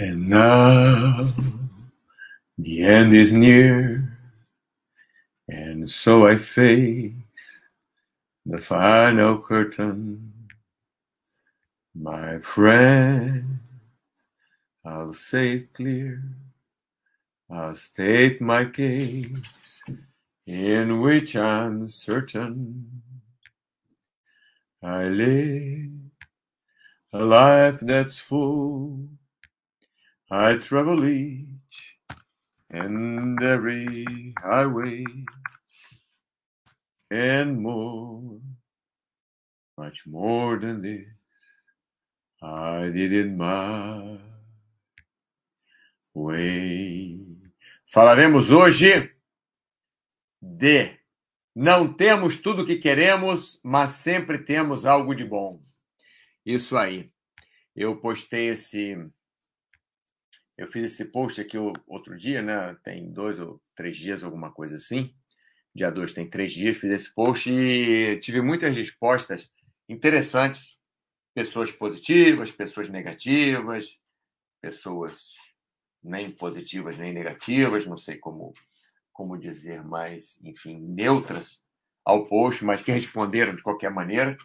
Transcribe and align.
And 0.00 0.30
now 0.30 1.28
the 2.56 2.82
end 2.82 3.14
is 3.14 3.34
near, 3.34 4.16
and 5.46 5.90
so 5.90 6.26
I 6.26 6.38
face 6.38 7.12
the 8.46 8.56
final 8.56 9.42
curtain. 9.42 10.32
My 11.94 12.38
friend, 12.38 13.60
I'll 14.86 15.12
say 15.12 15.56
it 15.56 15.74
clear, 15.74 16.22
I'll 17.50 17.76
state 17.76 18.40
my 18.40 18.64
case, 18.64 19.82
in 20.46 21.02
which 21.02 21.36
I'm 21.36 21.84
certain 21.84 23.02
I 24.82 25.08
live 25.08 25.90
a 27.12 27.22
life 27.22 27.80
that's 27.80 28.16
full. 28.18 29.19
I 30.32 30.54
travel 30.58 31.08
each 31.08 31.98
and 32.70 33.42
every 33.42 34.32
highway 34.38 35.04
and 37.10 37.60
more, 37.60 38.38
much 39.76 40.06
more 40.06 40.56
than 40.60 40.82
this. 40.82 41.08
I 42.40 42.90
did 42.90 43.12
it 43.12 43.28
my 43.28 44.20
way. 46.14 47.18
Falaremos 47.92 48.52
hoje 48.52 49.12
de 50.40 50.96
não 51.52 51.92
temos 51.92 52.36
tudo 52.36 52.62
o 52.62 52.64
que 52.64 52.76
queremos, 52.76 53.60
mas 53.64 53.90
sempre 53.90 54.38
temos 54.38 54.86
algo 54.86 55.12
de 55.12 55.24
bom. 55.24 55.60
Isso 56.46 56.76
aí. 56.76 57.10
Eu 57.74 57.96
postei 57.96 58.50
esse 58.50 59.10
eu 60.60 60.66
fiz 60.66 60.92
esse 60.92 61.06
post 61.06 61.40
aqui 61.40 61.56
outro 61.86 62.14
dia, 62.18 62.42
né? 62.42 62.76
Tem 62.84 63.10
dois 63.10 63.40
ou 63.40 63.62
três 63.74 63.96
dias, 63.96 64.22
alguma 64.22 64.52
coisa 64.52 64.76
assim. 64.76 65.14
Dia 65.74 65.90
2 65.90 66.12
tem 66.12 66.28
três 66.28 66.52
dias, 66.52 66.76
fiz 66.76 66.90
esse 66.90 67.14
post 67.14 67.50
e 67.50 68.20
tive 68.20 68.42
muitas 68.42 68.76
respostas 68.76 69.50
interessantes. 69.88 70.76
Pessoas 71.34 71.72
positivas, 71.72 72.52
pessoas 72.52 72.90
negativas, 72.90 73.98
pessoas 74.60 75.32
nem 76.02 76.30
positivas 76.30 76.98
nem 76.98 77.10
negativas, 77.10 77.86
não 77.86 77.96
sei 77.96 78.18
como, 78.18 78.52
como 79.14 79.38
dizer, 79.38 79.82
mas, 79.82 80.42
enfim, 80.44 80.78
neutras 80.78 81.64
ao 82.04 82.26
post, 82.26 82.66
mas 82.66 82.82
que 82.82 82.92
responderam 82.92 83.56
de 83.56 83.62
qualquer 83.62 83.90
maneira. 83.90 84.36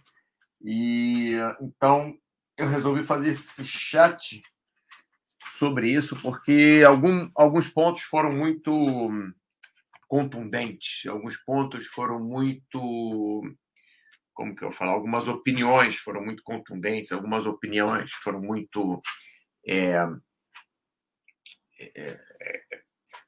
E 0.61 1.33
então 1.61 2.17
eu 2.57 2.69
resolvi 2.69 3.03
fazer 3.03 3.31
esse 3.31 3.65
chat 3.65 4.41
sobre 5.55 5.91
isso, 5.91 6.19
porque 6.21 6.83
algum, 6.85 7.29
alguns 7.35 7.67
pontos 7.67 8.03
foram 8.03 8.31
muito 8.31 8.71
contundentes, 10.07 11.05
alguns 11.07 11.37
pontos 11.37 11.87
foram 11.87 12.19
muito. 12.19 13.41
Como 14.33 14.55
que 14.55 14.63
eu 14.63 14.71
falo? 14.71 14.91
Algumas 14.91 15.27
opiniões 15.27 15.97
foram 15.97 16.23
muito 16.23 16.43
contundentes, 16.43 17.11
algumas 17.11 17.45
opiniões 17.45 18.11
foram 18.11 18.41
muito. 18.41 19.01
É, 19.67 19.97
é, 21.77 21.91
é, 22.01 22.85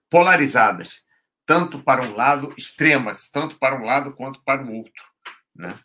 polarizadas, 0.09 1.01
tanto 1.45 1.83
para 1.83 2.05
um 2.05 2.15
lado, 2.15 2.53
extremas, 2.57 3.29
tanto 3.29 3.57
para 3.57 3.75
um 3.75 3.83
lado 3.83 4.13
quanto 4.13 4.41
para 4.43 4.63
o 4.63 4.73
outro. 4.73 5.03
Né? 5.55 5.77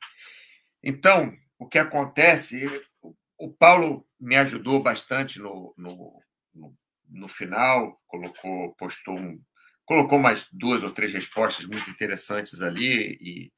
Então, 0.82 1.36
o 1.58 1.66
que 1.66 1.78
acontece, 1.78 2.66
o 3.38 3.52
Paulo 3.52 4.06
me 4.20 4.36
ajudou 4.36 4.82
bastante 4.82 5.40
no, 5.40 5.74
no, 5.76 6.22
no, 6.54 7.28
final, 7.28 8.00
colocou, 8.06 8.74
postou 8.74 9.18
um, 9.18 9.40
colocou 9.84 10.18
mais 10.18 10.46
duas 10.52 10.82
ou 10.82 10.90
três 10.90 11.12
respostas 11.12 11.66
muito 11.66 11.88
interessantes 11.90 12.62
ali 12.62 13.18
e, 13.20 13.52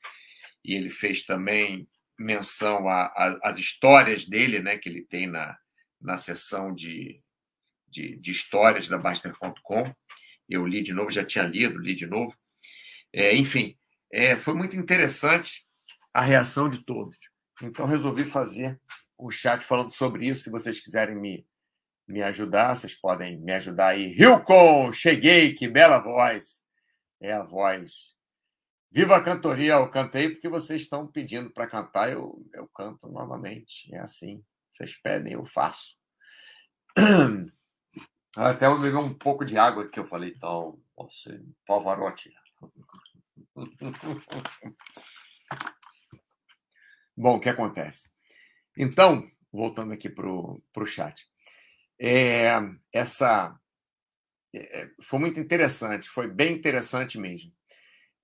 e 0.65 0.75
ele 0.75 0.91
fez 0.91 1.25
também 1.25 1.89
menção 2.19 2.89
às 2.89 3.59
histórias 3.59 4.25
dele, 4.25 4.61
né, 4.61 4.79
que 4.79 4.89
ele 4.89 5.05
tem 5.05 5.27
na, 5.27 5.57
na 6.01 6.17
seção 6.17 6.73
de, 6.73 7.21
de, 7.89 8.17
de 8.17 8.31
histórias 8.31 8.89
da 8.89 8.99
Baster.com. 8.99 9.93
Eu 10.49 10.67
li 10.67 10.83
de 10.83 10.93
novo, 10.93 11.11
já 11.11 11.25
tinha 11.25 11.45
lido, 11.45 11.79
li 11.79 11.95
de 11.95 12.07
novo. 12.07 12.37
É, 13.13 13.35
enfim, 13.35 13.77
é, 14.13 14.37
foi 14.37 14.55
muito 14.55 14.77
interessante 14.77 15.67
a 16.13 16.23
reação 16.23 16.69
de 16.69 16.85
todos. 16.85 17.19
Então, 17.63 17.87
resolvi 17.87 18.25
fazer 18.25 18.81
o 19.17 19.31
chat 19.31 19.63
falando 19.63 19.91
sobre 19.91 20.27
isso. 20.27 20.43
Se 20.43 20.51
vocês 20.51 20.81
quiserem 20.81 21.17
me, 21.17 21.47
me 22.07 22.23
ajudar, 22.23 22.77
vocês 22.77 22.95
podem 22.95 23.41
me 23.41 23.53
ajudar 23.53 23.89
aí. 23.89 24.15
Hilcon, 24.17 24.93
cheguei, 24.93 25.55
que 25.55 25.69
bela 25.69 25.99
voz. 25.99 26.63
É 27.21 27.33
a 27.33 27.43
voz. 27.43 28.15
Viva 28.91 29.17
a 29.17 29.23
cantoria, 29.23 29.75
eu 29.75 29.91
cantei 29.91 30.31
porque 30.31 30.49
vocês 30.49 30.83
estão 30.83 31.07
pedindo 31.07 31.51
para 31.51 31.67
cantar, 31.67 32.13
eu, 32.13 32.47
eu 32.53 32.69
canto 32.69 33.09
novamente. 33.09 33.93
É 33.95 33.99
assim. 33.99 34.45
Vocês 34.71 34.95
pedem, 35.01 35.33
eu 35.33 35.45
faço. 35.45 35.97
Até 38.37 38.67
eu 38.67 38.81
beber 38.81 38.97
um 38.97 39.15
pouco 39.15 39.45
de 39.45 39.57
água 39.57 39.89
que 39.89 39.99
eu 39.99 40.05
falei, 40.05 40.31
então, 40.31 40.81
você, 40.97 41.41
Pavarotti. 41.67 42.33
Bom, 47.17 47.37
o 47.37 47.41
que 47.41 47.49
acontece? 47.49 48.11
Então, 48.77 49.31
voltando 49.53 49.93
aqui 49.93 50.11
para 50.11 50.29
o 50.29 50.85
chat. 50.85 51.25
É, 52.01 52.53
essa 52.93 53.59
é, 54.55 54.91
foi 55.03 55.19
muito 55.19 55.41
interessante, 55.41 56.09
foi 56.09 56.29
bem 56.29 56.55
interessante 56.55 57.19
mesmo. 57.19 57.53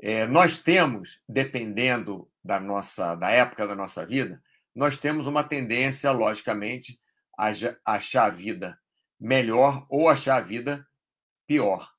É, 0.00 0.26
nós 0.26 0.58
temos, 0.58 1.22
dependendo 1.28 2.30
da 2.42 2.58
nossa 2.58 3.14
da 3.14 3.30
época 3.30 3.66
da 3.66 3.74
nossa 3.74 4.04
vida, 4.06 4.42
nós 4.74 4.96
temos 4.96 5.26
uma 5.26 5.44
tendência, 5.44 6.10
logicamente, 6.10 6.98
a 7.38 7.50
achar 7.84 8.26
a 8.26 8.30
vida 8.30 8.78
melhor 9.18 9.86
ou 9.88 10.08
achar 10.08 10.36
a 10.36 10.40
vida 10.40 10.86
pior, 11.46 11.90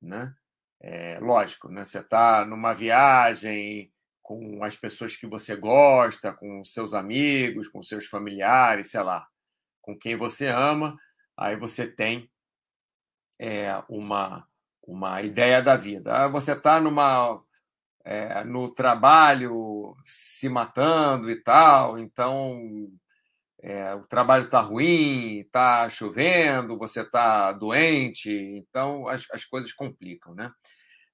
né? 0.00 0.34
É, 0.80 1.18
lógico, 1.18 1.68
né? 1.68 1.84
Você 1.84 1.98
está 1.98 2.44
numa 2.44 2.72
viagem, 2.72 3.92
com 4.28 4.62
as 4.62 4.76
pessoas 4.76 5.16
que 5.16 5.26
você 5.26 5.56
gosta, 5.56 6.32
com 6.34 6.62
seus 6.62 6.92
amigos, 6.92 7.66
com 7.66 7.82
seus 7.82 8.04
familiares, 8.04 8.90
sei 8.90 9.00
lá, 9.02 9.26
com 9.80 9.98
quem 9.98 10.16
você 10.16 10.48
ama, 10.48 10.98
aí 11.38 11.56
você 11.56 11.86
tem 11.86 12.28
é, 13.38 13.82
uma, 13.88 14.46
uma 14.82 15.22
ideia 15.22 15.62
da 15.62 15.76
vida. 15.76 16.24
Ah, 16.24 16.28
você 16.28 16.52
está 16.52 16.80
numa 16.80 17.40
é, 18.04 18.42
no 18.44 18.74
trabalho 18.74 19.94
se 20.06 20.48
matando 20.48 21.30
e 21.30 21.36
tal, 21.42 21.98
então 21.98 22.90
é, 23.62 23.94
o 23.94 24.06
trabalho 24.06 24.46
está 24.46 24.60
ruim, 24.60 25.40
está 25.40 25.88
chovendo, 25.90 26.78
você 26.78 27.02
está 27.02 27.52
doente, 27.52 28.30
então 28.30 29.06
as, 29.08 29.26
as 29.32 29.44
coisas 29.44 29.72
complicam, 29.72 30.34
né? 30.34 30.50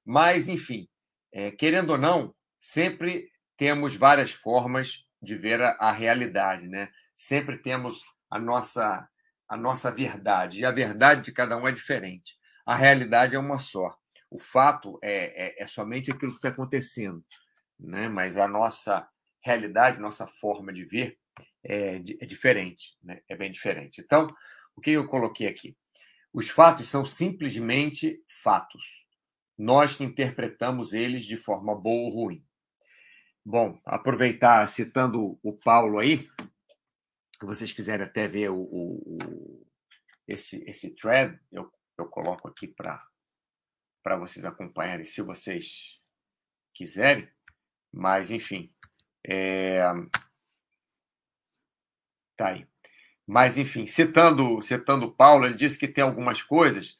Mas, 0.05 0.49
enfim, 0.49 0.89
é, 1.33 1.51
querendo 1.51 1.91
ou 1.91 1.99
não, 1.99 2.35
sempre 2.61 3.29
temos 3.57 3.97
várias 3.97 4.33
formas 4.33 5.05
de 5.21 5.37
ver 5.37 5.61
a, 5.63 5.71
a 5.81 5.93
realidade, 5.93 6.69
né? 6.69 6.91
Sempre 7.17 7.59
temos 7.59 8.03
a 8.31 8.39
nossa 8.39 9.09
a 9.49 9.57
nossa 9.57 9.91
verdade 9.91 10.61
e 10.61 10.65
a 10.65 10.71
verdade 10.71 11.23
de 11.23 11.33
cada 11.33 11.57
um 11.57 11.67
é 11.67 11.73
diferente. 11.73 12.37
A 12.67 12.75
realidade 12.75 13.35
é 13.35 13.39
uma 13.39 13.59
só. 13.59 13.97
O 14.31 14.39
fato 14.39 14.99
é, 15.03 15.63
é, 15.63 15.63
é 15.63 15.67
somente 15.67 16.11
aquilo 16.11 16.33
que 16.33 16.39
está 16.39 16.49
acontecendo, 16.49 17.25
né? 17.79 18.09
Mas 18.09 18.37
a 18.37 18.49
nossa 18.49 19.09
realidade, 19.43 20.01
nossa 20.01 20.27
forma 20.27 20.73
de 20.73 20.85
ver 20.85 21.19
é, 21.63 21.97
é 21.97 22.27
diferente, 22.27 22.97
né? 23.03 23.21
É 23.29 23.37
bem 23.37 23.53
diferente. 23.53 24.01
Então, 24.01 24.35
o 24.75 24.81
que 24.81 24.91
eu 24.91 25.07
coloquei 25.07 25.47
aqui? 25.47 25.77
Os 26.33 26.51
fatos 26.51 26.89
são 26.89 27.07
simplesmente 27.07 28.21
fatos. 28.43 29.05
Nós 29.57 29.95
que 29.95 30.03
interpretamos 30.03 30.93
eles 30.93 31.25
de 31.25 31.37
forma 31.37 31.75
boa 31.75 32.09
ou 32.09 32.25
ruim. 32.25 32.45
Bom, 33.45 33.79
aproveitar 33.85 34.67
citando 34.69 35.39
o 35.43 35.53
Paulo 35.53 35.99
aí, 35.99 36.27
vocês 37.43 37.73
quiserem 37.73 38.07
até 38.07 38.29
ver 38.29 38.51
o, 38.51 38.57
o, 38.57 39.03
o 39.07 39.67
esse, 40.27 40.65
esse 40.69 40.95
thread, 40.95 41.39
eu, 41.53 41.71
eu 41.99 42.07
coloco 42.07 42.49
aqui 42.49 42.67
para 42.67 44.17
vocês 44.19 44.45
acompanharem, 44.45 45.05
se 45.05 45.21
vocês 45.23 46.01
quiserem. 46.73 47.29
Mas, 47.93 48.31
enfim, 48.31 48.73
é... 49.27 49.81
tá 52.37 52.49
aí. 52.49 52.67
Mas, 53.27 53.57
enfim, 53.57 53.87
citando, 53.87 54.61
citando 54.63 55.15
Paulo, 55.15 55.47
ele 55.47 55.57
disse 55.57 55.79
que 55.79 55.89
tem 55.89 56.05
algumas 56.05 56.43
coisas 56.43 56.99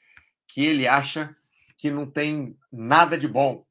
que 0.49 0.65
ele 0.65 0.87
acha 0.87 1.37
que 1.77 1.91
não 1.91 2.11
tem 2.11 2.59
nada 2.73 3.19
de 3.19 3.29
bom 3.29 3.67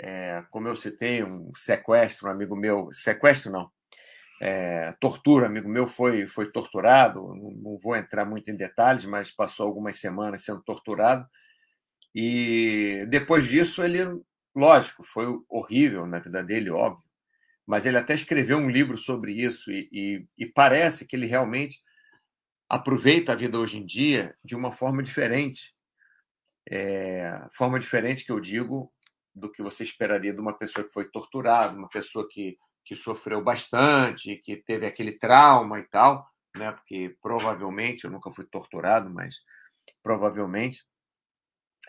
é, 0.00 0.44
como 0.50 0.68
eu 0.68 0.76
citei, 0.76 1.24
um 1.24 1.52
sequestro, 1.54 2.28
um 2.28 2.30
amigo 2.30 2.54
meu, 2.54 2.90
sequestro 2.92 3.50
não, 3.50 3.70
é, 4.40 4.92
tortura. 5.00 5.46
Amigo 5.46 5.68
meu 5.68 5.86
foi, 5.86 6.26
foi 6.26 6.50
torturado, 6.50 7.34
não, 7.34 7.50
não 7.50 7.78
vou 7.78 7.96
entrar 7.96 8.24
muito 8.24 8.50
em 8.50 8.56
detalhes, 8.56 9.04
mas 9.04 9.30
passou 9.30 9.66
algumas 9.66 9.98
semanas 9.98 10.44
sendo 10.44 10.62
torturado. 10.62 11.26
E 12.14 13.06
depois 13.08 13.46
disso, 13.46 13.82
ele, 13.82 14.00
lógico, 14.54 15.02
foi 15.02 15.26
horrível 15.48 16.06
na 16.06 16.18
vida 16.18 16.42
dele, 16.42 16.70
óbvio, 16.70 17.04
mas 17.66 17.84
ele 17.84 17.98
até 17.98 18.14
escreveu 18.14 18.58
um 18.58 18.70
livro 18.70 18.96
sobre 18.96 19.32
isso 19.32 19.70
e, 19.70 19.88
e, 19.92 20.26
e 20.38 20.46
parece 20.46 21.06
que 21.06 21.14
ele 21.14 21.26
realmente 21.26 21.80
aproveita 22.68 23.32
a 23.32 23.36
vida 23.36 23.58
hoje 23.58 23.78
em 23.78 23.86
dia 23.86 24.34
de 24.44 24.54
uma 24.54 24.70
forma 24.70 25.02
diferente. 25.02 25.74
É, 26.70 27.46
forma 27.52 27.80
diferente 27.80 28.24
que 28.24 28.32
eu 28.32 28.40
digo 28.40 28.92
do 29.34 29.50
que 29.50 29.62
você 29.62 29.84
esperaria 29.84 30.34
de 30.34 30.40
uma 30.40 30.52
pessoa 30.52 30.84
que 30.84 30.92
foi 30.92 31.10
torturada, 31.10 31.76
uma 31.76 31.88
pessoa 31.88 32.28
que, 32.28 32.58
que 32.88 32.96
sofreu 32.96 33.44
bastante, 33.44 34.36
que 34.36 34.56
teve 34.56 34.86
aquele 34.86 35.12
trauma 35.12 35.78
e 35.78 35.82
tal, 35.82 36.26
né? 36.56 36.72
Porque 36.72 37.14
provavelmente, 37.20 38.04
eu 38.04 38.10
nunca 38.10 38.32
fui 38.32 38.46
torturado, 38.46 39.10
mas 39.10 39.36
provavelmente 40.02 40.86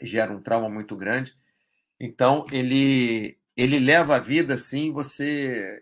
gera 0.02 0.34
um 0.34 0.42
trauma 0.42 0.68
muito 0.68 0.98
grande. 0.98 1.34
Então, 1.98 2.46
ele 2.52 3.40
ele 3.56 3.78
leva 3.78 4.16
a 4.16 4.20
vida 4.20 4.54
assim, 4.54 4.92
você 4.92 5.82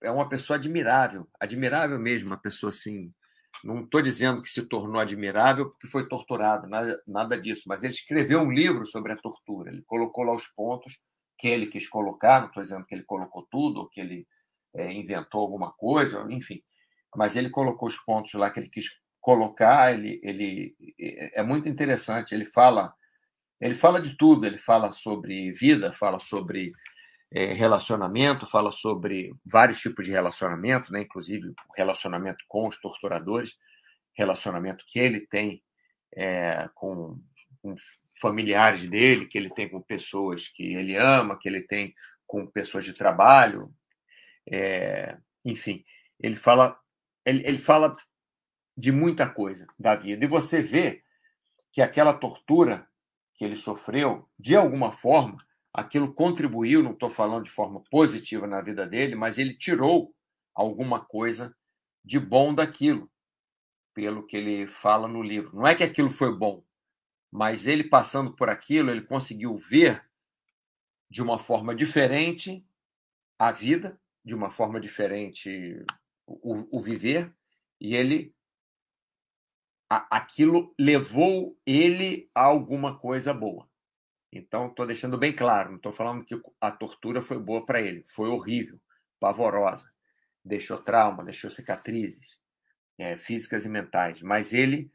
é 0.00 0.10
uma 0.10 0.28
pessoa 0.28 0.56
admirável, 0.56 1.28
admirável 1.40 1.98
mesmo, 1.98 2.28
uma 2.28 2.36
pessoa 2.36 2.70
assim. 2.70 3.12
Não 3.64 3.82
estou 3.82 4.00
dizendo 4.00 4.42
que 4.42 4.50
se 4.50 4.62
tornou 4.68 5.00
admirável 5.00 5.70
porque 5.70 5.88
foi 5.88 6.08
torturado, 6.08 6.68
nada, 6.68 7.02
nada 7.06 7.40
disso, 7.40 7.64
mas 7.66 7.82
ele 7.82 7.94
escreveu 7.94 8.40
um 8.40 8.52
livro 8.52 8.86
sobre 8.86 9.12
a 9.12 9.16
tortura. 9.16 9.70
Ele 9.70 9.82
colocou 9.86 10.24
lá 10.24 10.34
os 10.34 10.46
pontos 10.48 11.00
que 11.38 11.48
ele 11.48 11.66
quis 11.66 11.88
colocar, 11.88 12.40
não 12.40 12.48
estou 12.48 12.62
dizendo 12.62 12.86
que 12.86 12.94
ele 12.94 13.04
colocou 13.04 13.46
tudo, 13.50 13.80
ou 13.80 13.88
que 13.88 14.00
ele 14.00 14.26
é, 14.76 14.92
inventou 14.92 15.40
alguma 15.40 15.72
coisa, 15.72 16.26
enfim, 16.30 16.62
mas 17.16 17.34
ele 17.34 17.50
colocou 17.50 17.88
os 17.88 17.96
pontos 17.96 18.34
lá 18.34 18.50
que 18.50 18.60
ele 18.60 18.68
quis 18.68 18.90
colocar. 19.20 19.92
Ele, 19.92 20.20
ele 20.22 20.76
é 21.34 21.42
muito 21.42 21.68
interessante. 21.68 22.34
Ele 22.34 22.44
fala, 22.44 22.94
ele 23.60 23.74
fala 23.74 24.00
de 24.00 24.16
tudo. 24.16 24.46
Ele 24.46 24.58
fala 24.58 24.92
sobre 24.92 25.50
vida, 25.52 25.92
fala 25.92 26.18
sobre 26.18 26.72
é, 27.32 27.52
relacionamento, 27.52 28.46
fala 28.46 28.70
sobre 28.70 29.34
vários 29.44 29.80
tipos 29.80 30.04
de 30.04 30.12
relacionamento, 30.12 30.92
né? 30.92 31.02
inclusive 31.02 31.52
relacionamento 31.76 32.44
com 32.46 32.68
os 32.68 32.80
torturadores, 32.80 33.56
relacionamento 34.14 34.84
que 34.86 34.98
ele 34.98 35.26
tem 35.26 35.62
é, 36.14 36.68
com, 36.74 37.18
com 37.62 37.74
familiares 38.20 38.86
dele, 38.88 39.26
que 39.26 39.36
ele 39.36 39.50
tem 39.50 39.68
com 39.68 39.80
pessoas 39.82 40.48
que 40.48 40.74
ele 40.74 40.96
ama, 40.96 41.38
que 41.38 41.48
ele 41.48 41.62
tem 41.62 41.94
com 42.26 42.46
pessoas 42.46 42.84
de 42.84 42.92
trabalho, 42.92 43.72
é, 44.48 45.18
enfim, 45.44 45.84
ele 46.20 46.36
fala, 46.36 46.78
ele, 47.24 47.46
ele 47.46 47.58
fala 47.58 47.96
de 48.76 48.92
muita 48.92 49.28
coisa 49.28 49.66
da 49.78 49.94
vida. 49.94 50.24
E 50.24 50.28
você 50.28 50.62
vê 50.62 51.02
que 51.72 51.80
aquela 51.80 52.14
tortura 52.14 52.88
que 53.34 53.44
ele 53.44 53.56
sofreu, 53.56 54.28
de 54.38 54.56
alguma 54.56 54.90
forma, 54.90 55.44
aquilo 55.72 56.14
contribuiu, 56.14 56.82
não 56.82 56.92
estou 56.92 57.10
falando 57.10 57.44
de 57.44 57.50
forma 57.50 57.82
positiva 57.90 58.46
na 58.46 58.62
vida 58.62 58.86
dele, 58.86 59.14
mas 59.14 59.36
ele 59.36 59.54
tirou 59.54 60.14
alguma 60.54 61.04
coisa 61.04 61.54
de 62.02 62.18
bom 62.18 62.54
daquilo, 62.54 63.10
pelo 63.92 64.26
que 64.26 64.36
ele 64.36 64.66
fala 64.66 65.06
no 65.06 65.22
livro. 65.22 65.56
Não 65.56 65.66
é 65.66 65.74
que 65.74 65.84
aquilo 65.84 66.08
foi 66.08 66.34
bom, 66.34 66.64
mas 67.30 67.66
ele 67.66 67.84
passando 67.84 68.34
por 68.34 68.48
aquilo, 68.48 68.90
ele 68.90 69.04
conseguiu 69.04 69.54
ver 69.56 70.02
de 71.10 71.22
uma 71.22 71.38
forma 71.38 71.74
diferente 71.74 72.66
a 73.38 73.52
vida, 73.52 74.00
de 74.26 74.34
uma 74.34 74.50
forma 74.50 74.80
diferente 74.80 75.80
o, 76.26 76.78
o 76.78 76.80
viver, 76.80 77.32
e 77.80 77.94
ele 77.94 78.34
a, 79.88 80.16
aquilo 80.16 80.74
levou 80.76 81.56
ele 81.64 82.28
a 82.34 82.42
alguma 82.42 82.98
coisa 82.98 83.32
boa. 83.32 83.68
Então, 84.32 84.66
estou 84.66 84.84
deixando 84.84 85.16
bem 85.16 85.32
claro, 85.32 85.70
não 85.70 85.76
estou 85.76 85.92
falando 85.92 86.24
que 86.24 86.34
a 86.60 86.72
tortura 86.72 87.22
foi 87.22 87.38
boa 87.38 87.64
para 87.64 87.80
ele, 87.80 88.02
foi 88.04 88.28
horrível, 88.28 88.80
pavorosa, 89.20 89.88
deixou 90.44 90.82
trauma, 90.82 91.24
deixou 91.24 91.48
cicatrizes 91.48 92.36
é, 92.98 93.16
físicas 93.16 93.64
e 93.64 93.68
mentais, 93.68 94.20
mas 94.22 94.52
ele 94.52 94.90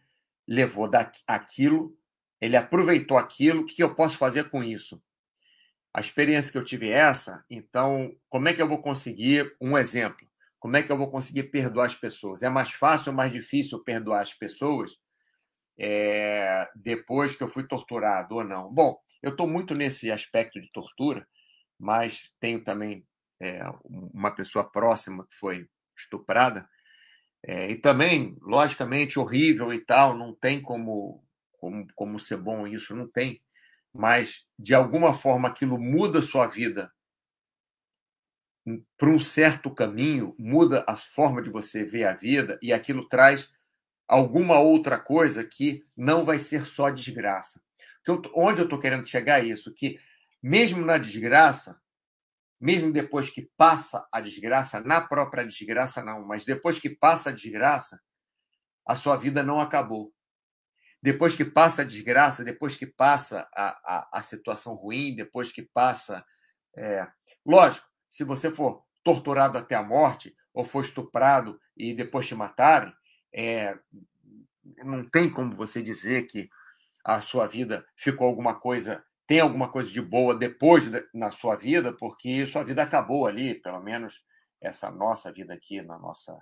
levou 0.45 0.91
aquilo, 1.25 1.97
ele 2.41 2.57
aproveitou 2.57 3.17
aquilo, 3.17 3.61
o 3.61 3.65
que 3.65 3.81
eu 3.81 3.95
posso 3.95 4.17
fazer 4.17 4.49
com 4.49 4.61
isso? 4.61 5.01
A 5.93 5.99
experiência 5.99 6.51
que 6.51 6.57
eu 6.57 6.63
tive 6.63 6.89
é 6.89 6.97
essa, 6.97 7.43
então, 7.49 8.15
como 8.29 8.47
é 8.47 8.53
que 8.53 8.61
eu 8.61 8.67
vou 8.67 8.81
conseguir 8.81 9.55
um 9.59 9.77
exemplo? 9.77 10.25
Como 10.59 10.77
é 10.77 10.83
que 10.83 10.91
eu 10.91 10.97
vou 10.97 11.09
conseguir 11.11 11.43
perdoar 11.43 11.87
as 11.87 11.95
pessoas? 11.95 12.43
É 12.43 12.49
mais 12.49 12.71
fácil 12.71 13.09
ou 13.09 13.15
mais 13.15 13.31
difícil 13.31 13.83
perdoar 13.83 14.21
as 14.21 14.33
pessoas 14.33 14.95
é, 15.77 16.69
depois 16.75 17.35
que 17.35 17.43
eu 17.43 17.47
fui 17.47 17.67
torturado 17.67 18.35
ou 18.35 18.43
não? 18.43 18.71
Bom, 18.71 18.97
eu 19.21 19.31
estou 19.31 19.47
muito 19.47 19.73
nesse 19.73 20.11
aspecto 20.11 20.61
de 20.61 20.71
tortura, 20.71 21.27
mas 21.79 22.31
tenho 22.39 22.63
também 22.63 23.03
é, 23.41 23.63
uma 23.83 24.31
pessoa 24.31 24.63
próxima 24.63 25.25
que 25.27 25.35
foi 25.35 25.67
estuprada. 25.97 26.69
É, 27.43 27.71
e 27.71 27.75
também, 27.75 28.37
logicamente, 28.41 29.17
horrível 29.19 29.73
e 29.73 29.83
tal, 29.83 30.15
não 30.15 30.35
tem 30.35 30.61
como, 30.61 31.23
como, 31.59 31.87
como 31.95 32.19
ser 32.19 32.37
bom 32.37 32.67
isso, 32.67 32.95
não 32.95 33.07
tem. 33.09 33.41
Mas, 33.93 34.45
de 34.57 34.73
alguma 34.73 35.13
forma, 35.13 35.49
aquilo 35.49 35.77
muda 35.77 36.21
sua 36.21 36.47
vida 36.47 36.91
para 38.97 39.09
um 39.09 39.19
certo 39.19 39.73
caminho, 39.73 40.35
muda 40.37 40.85
a 40.87 40.95
forma 40.95 41.41
de 41.41 41.49
você 41.49 41.83
ver 41.83 42.05
a 42.05 42.13
vida 42.13 42.59
e 42.61 42.71
aquilo 42.71 43.07
traz 43.07 43.49
alguma 44.07 44.59
outra 44.59 44.99
coisa 44.99 45.43
que 45.43 45.83
não 45.95 46.23
vai 46.23 46.37
ser 46.37 46.67
só 46.67 46.89
desgraça. 46.89 47.61
Eu, 48.05 48.21
onde 48.35 48.61
eu 48.61 48.65
estou 48.65 48.79
querendo 48.79 49.07
chegar 49.07 49.41
é 49.41 49.47
isso, 49.47 49.73
que 49.73 49.99
mesmo 50.41 50.85
na 50.85 50.97
desgraça, 50.97 51.79
mesmo 52.59 52.91
depois 52.91 53.29
que 53.29 53.49
passa 53.57 54.07
a 54.11 54.21
desgraça, 54.21 54.79
na 54.79 55.01
própria 55.01 55.45
desgraça 55.45 56.03
não, 56.03 56.25
mas 56.25 56.45
depois 56.45 56.79
que 56.79 56.89
passa 56.89 57.29
a 57.29 57.33
desgraça, 57.33 57.99
a 58.85 58.95
sua 58.95 59.15
vida 59.15 59.41
não 59.41 59.59
acabou. 59.59 60.13
Depois 61.01 61.35
que 61.35 61.43
passa 61.43 61.81
a 61.81 61.85
desgraça, 61.85 62.43
depois 62.43 62.75
que 62.75 62.85
passa 62.85 63.47
a, 63.55 63.69
a, 63.83 64.19
a 64.19 64.21
situação 64.21 64.75
ruim, 64.75 65.15
depois 65.15 65.51
que 65.51 65.63
passa. 65.63 66.23
É... 66.77 67.07
Lógico, 67.45 67.87
se 68.09 68.23
você 68.23 68.51
for 68.51 68.83
torturado 69.03 69.57
até 69.57 69.75
a 69.75 69.83
morte, 69.83 70.35
ou 70.53 70.63
for 70.63 70.83
estuprado 70.83 71.59
e 71.75 71.93
depois 71.93 72.27
te 72.27 72.35
matarem, 72.35 72.93
é, 73.33 73.77
não 74.83 75.07
tem 75.09 75.29
como 75.29 75.55
você 75.55 75.81
dizer 75.81 76.23
que 76.27 76.49
a 77.03 77.21
sua 77.21 77.47
vida 77.47 77.85
ficou 77.95 78.27
alguma 78.27 78.59
coisa, 78.59 79.03
tem 79.25 79.39
alguma 79.39 79.69
coisa 79.71 79.91
de 79.91 80.01
boa 80.01 80.35
depois 80.35 80.89
de, 80.89 81.03
na 81.13 81.31
sua 81.31 81.55
vida, 81.55 81.93
porque 81.93 82.45
sua 82.45 82.63
vida 82.63 82.83
acabou 82.83 83.25
ali, 83.25 83.55
pelo 83.55 83.81
menos 83.81 84.23
essa 84.61 84.91
nossa 84.91 85.31
vida 85.31 85.53
aqui, 85.53 85.81
na 85.81 85.97
nossa, 85.97 86.37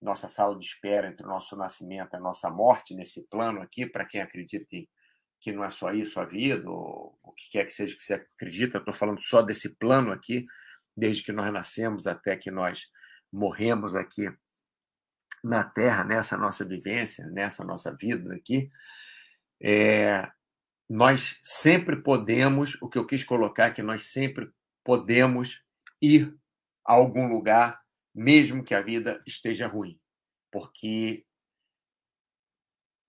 nossa 0.00 0.28
sala 0.28 0.56
de 0.58 0.64
espera 0.64 1.08
entre 1.08 1.26
o 1.26 1.28
nosso 1.28 1.56
nascimento 1.56 2.14
e 2.14 2.16
a 2.16 2.20
nossa 2.20 2.50
morte, 2.50 2.94
nesse 2.94 3.28
plano 3.28 3.60
aqui, 3.60 3.86
para 3.86 4.04
quem 4.04 4.20
acredita 4.20 4.64
que, 4.68 4.88
que 5.40 5.52
não 5.52 5.64
é 5.64 5.70
só 5.70 5.92
isso 5.92 6.20
a 6.20 6.24
vida, 6.24 6.70
ou 6.70 7.18
o 7.22 7.32
que 7.32 7.50
quer 7.50 7.64
que 7.64 7.72
seja 7.72 7.96
que 7.96 8.02
você 8.02 8.14
acredita, 8.14 8.78
estou 8.78 8.94
falando 8.94 9.20
só 9.20 9.42
desse 9.42 9.76
plano 9.76 10.12
aqui, 10.12 10.46
desde 10.96 11.22
que 11.22 11.32
nós 11.32 11.52
nascemos 11.52 12.06
até 12.06 12.36
que 12.36 12.50
nós 12.50 12.86
morremos 13.32 13.94
aqui 13.94 14.28
na 15.42 15.62
Terra, 15.62 16.04
nessa 16.04 16.36
nossa 16.36 16.64
vivência, 16.64 17.26
nessa 17.26 17.64
nossa 17.64 17.94
vida 17.94 18.34
aqui, 18.34 18.70
é, 19.62 20.30
nós 20.88 21.38
sempre 21.44 22.02
podemos, 22.02 22.76
o 22.80 22.88
que 22.88 22.98
eu 22.98 23.06
quis 23.06 23.22
colocar 23.22 23.66
é 23.66 23.70
que 23.70 23.82
nós 23.82 24.06
sempre 24.06 24.50
podemos 24.84 25.62
ir 26.00 26.34
a 26.86 26.94
algum 26.94 27.28
lugar, 27.28 27.80
mesmo 28.18 28.64
que 28.64 28.74
a 28.74 28.82
vida 28.82 29.22
esteja 29.24 29.68
ruim. 29.68 29.96
Porque, 30.50 31.24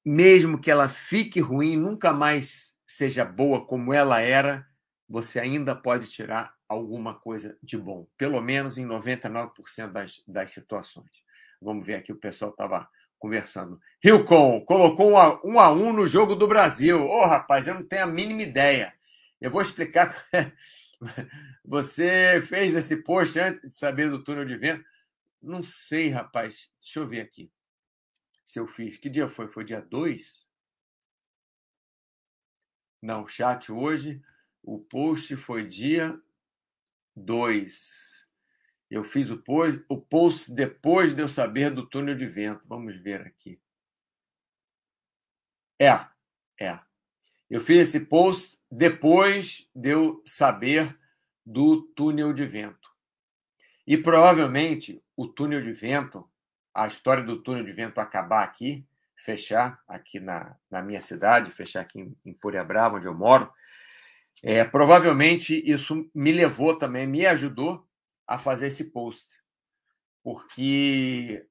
mesmo 0.05 0.61
que 0.61 0.69
ela 0.69 0.87
fique 0.87 1.39
ruim, 1.39 1.75
nunca 1.75 2.13
mais 2.13 2.75
seja 2.85 3.25
boa 3.25 3.65
como 3.65 3.91
ela 3.91 4.21
era, 4.21 4.67
você 5.07 5.39
ainda 5.39 5.75
pode 5.75 6.07
tirar 6.11 6.53
alguma 6.67 7.15
coisa 7.15 7.57
de 7.63 7.75
bom, 7.75 8.07
pelo 8.15 8.39
menos 8.39 8.77
em 8.77 8.85
99% 8.85 9.91
das, 9.91 10.21
das 10.27 10.51
situações. 10.51 11.09
Vamos 11.59 11.87
ver 11.87 11.95
aqui, 11.95 12.11
o 12.11 12.19
pessoal 12.19 12.51
estava 12.51 12.87
conversando. 13.17 13.81
Hilcon 14.03 14.61
colocou 14.61 15.11
um 15.11 15.17
a, 15.17 15.41
um 15.43 15.59
a 15.59 15.71
um 15.71 15.91
no 15.91 16.05
jogo 16.05 16.35
do 16.35 16.47
Brasil. 16.47 17.03
Ô, 17.03 17.23
oh, 17.23 17.25
rapaz, 17.25 17.67
eu 17.67 17.73
não 17.73 17.83
tenho 17.83 18.03
a 18.03 18.07
mínima 18.07 18.43
ideia. 18.43 18.93
Eu 19.41 19.49
vou 19.49 19.61
explicar. 19.61 20.15
Você 21.65 22.41
fez 22.43 22.75
esse 22.75 22.97
post 22.97 23.39
antes 23.39 23.61
de 23.61 23.75
saber 23.75 24.09
do 24.09 24.23
túnel 24.23 24.45
de 24.45 24.55
vento? 24.55 24.85
Não 25.41 25.63
sei, 25.63 26.09
rapaz. 26.09 26.71
Deixa 26.79 26.99
eu 26.99 27.07
ver 27.07 27.21
aqui. 27.21 27.51
Se 28.45 28.59
eu 28.59 28.67
fiz. 28.67 28.97
Que 28.97 29.09
dia 29.09 29.27
foi? 29.27 29.47
Foi 29.47 29.63
dia 29.63 29.81
2? 29.81 30.47
Não, 33.01 33.27
chat 33.27 33.71
hoje. 33.71 34.21
O 34.61 34.79
post 34.79 35.35
foi 35.35 35.65
dia 35.65 36.21
2. 37.15 38.27
Eu 38.89 39.03
fiz 39.03 39.29
o 39.29 39.37
post, 39.37 39.85
o 39.87 40.01
post 40.01 40.53
depois 40.53 41.13
de 41.13 41.21
eu 41.21 41.29
saber 41.29 41.71
do 41.71 41.87
túnel 41.87 42.17
de 42.17 42.25
vento. 42.25 42.67
Vamos 42.67 42.97
ver 42.97 43.21
aqui. 43.21 43.61
É, 45.79 46.07
é. 46.59 46.79
Eu 47.49 47.61
fiz 47.61 47.77
esse 47.77 48.05
post 48.05 48.59
depois 48.69 49.69
de 49.73 49.89
eu 49.89 50.21
saber 50.25 50.97
do 51.45 51.83
túnel 51.93 52.33
de 52.33 52.45
vento. 52.45 52.89
E 53.87 53.97
provavelmente 53.97 55.03
o 55.19 55.27
túnel 55.27 55.59
de 55.59 55.73
vento, 55.73 56.25
a 56.73 56.87
história 56.87 57.21
do 57.21 57.43
túnel 57.43 57.65
de 57.65 57.73
vento 57.73 57.99
acabar 57.99 58.41
aqui, 58.41 58.87
fechar 59.17 59.77
aqui 59.85 60.17
na, 60.17 60.57
na 60.71 60.81
minha 60.81 61.01
cidade, 61.01 61.51
fechar 61.51 61.81
aqui 61.81 61.99
em, 61.99 62.17
em 62.25 62.65
Brava, 62.65 62.95
onde 62.95 63.05
eu 63.05 63.13
moro, 63.13 63.51
é, 64.41 64.63
provavelmente 64.63 65.61
isso 65.69 66.09
me 66.15 66.31
levou 66.31 66.77
também, 66.77 67.05
me 67.05 67.25
ajudou 67.25 67.85
a 68.25 68.37
fazer 68.37 68.67
esse 68.67 68.91
post. 68.91 69.27
Porque, 70.23 71.45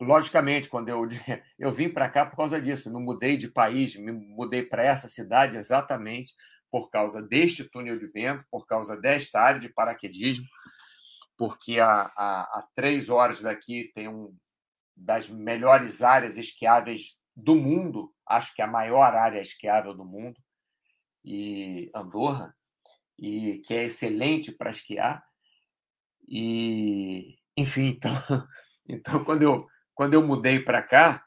logicamente, 0.00 0.68
quando 0.68 0.88
eu, 0.88 1.06
eu 1.60 1.70
vim 1.70 1.88
para 1.88 2.08
cá 2.08 2.26
por 2.26 2.36
causa 2.36 2.60
disso, 2.60 2.90
não 2.92 3.00
mudei 3.00 3.36
de 3.36 3.46
país, 3.46 3.94
me 3.94 4.10
mudei 4.10 4.64
para 4.64 4.82
essa 4.82 5.06
cidade 5.06 5.56
exatamente 5.56 6.34
por 6.72 6.90
causa 6.90 7.22
deste 7.22 7.62
túnel 7.62 8.00
de 8.00 8.08
vento, 8.08 8.44
por 8.50 8.66
causa 8.66 8.96
desta 8.96 9.38
área 9.38 9.60
de 9.60 9.68
paraquedismo, 9.68 10.44
porque 11.36 11.78
a, 11.80 12.12
a, 12.16 12.42
a 12.58 12.68
três 12.74 13.08
horas 13.08 13.40
daqui 13.40 13.90
tem 13.94 14.08
um 14.08 14.34
das 14.96 15.28
melhores 15.28 16.02
áreas 16.02 16.36
esquiáveis 16.36 17.16
do 17.34 17.54
mundo, 17.54 18.12
acho 18.26 18.54
que 18.54 18.62
a 18.62 18.66
maior 18.66 19.14
área 19.14 19.40
esquiável 19.40 19.94
do 19.94 20.04
mundo, 20.04 20.38
e 21.24 21.90
Andorra, 21.94 22.54
e 23.18 23.58
que 23.64 23.74
é 23.74 23.84
excelente 23.84 24.52
para 24.52 24.70
esquiar. 24.70 25.24
E, 26.28 27.38
enfim, 27.56 27.88
então, 27.88 28.12
então 28.88 29.24
quando, 29.24 29.42
eu, 29.42 29.66
quando 29.94 30.14
eu 30.14 30.26
mudei 30.26 30.60
para 30.60 30.82
cá, 30.82 31.24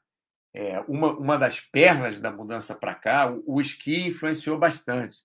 é, 0.54 0.80
uma, 0.82 1.18
uma 1.18 1.38
das 1.38 1.60
pernas 1.60 2.20
da 2.20 2.32
mudança 2.32 2.76
para 2.76 2.96
cá, 2.96 3.32
o, 3.32 3.44
o 3.56 3.62
esqui 3.62 4.08
influenciou 4.08 4.58
bastante. 4.58 5.18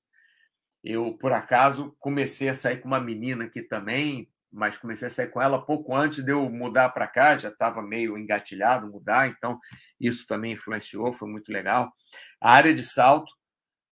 Eu, 0.82 1.16
por 1.18 1.32
acaso, 1.32 1.94
comecei 1.98 2.48
a 2.48 2.54
sair 2.54 2.80
com 2.80 2.88
uma 2.88 3.00
menina 3.00 3.44
aqui 3.44 3.62
também, 3.62 4.29
mas 4.52 4.76
comecei 4.76 5.08
a 5.08 5.10
sair 5.10 5.28
com 5.28 5.40
ela 5.40 5.64
pouco 5.64 5.94
antes 5.94 6.24
de 6.24 6.32
eu 6.32 6.50
mudar 6.50 6.88
para 6.90 7.06
cá, 7.06 7.36
já 7.36 7.48
estava 7.48 7.80
meio 7.82 8.18
engatilhado 8.18 8.90
mudar, 8.90 9.28
então 9.28 9.58
isso 9.98 10.26
também 10.26 10.52
influenciou, 10.52 11.12
foi 11.12 11.28
muito 11.28 11.52
legal. 11.52 11.92
A 12.40 12.52
área 12.52 12.74
de 12.74 12.82
salto, 12.82 13.32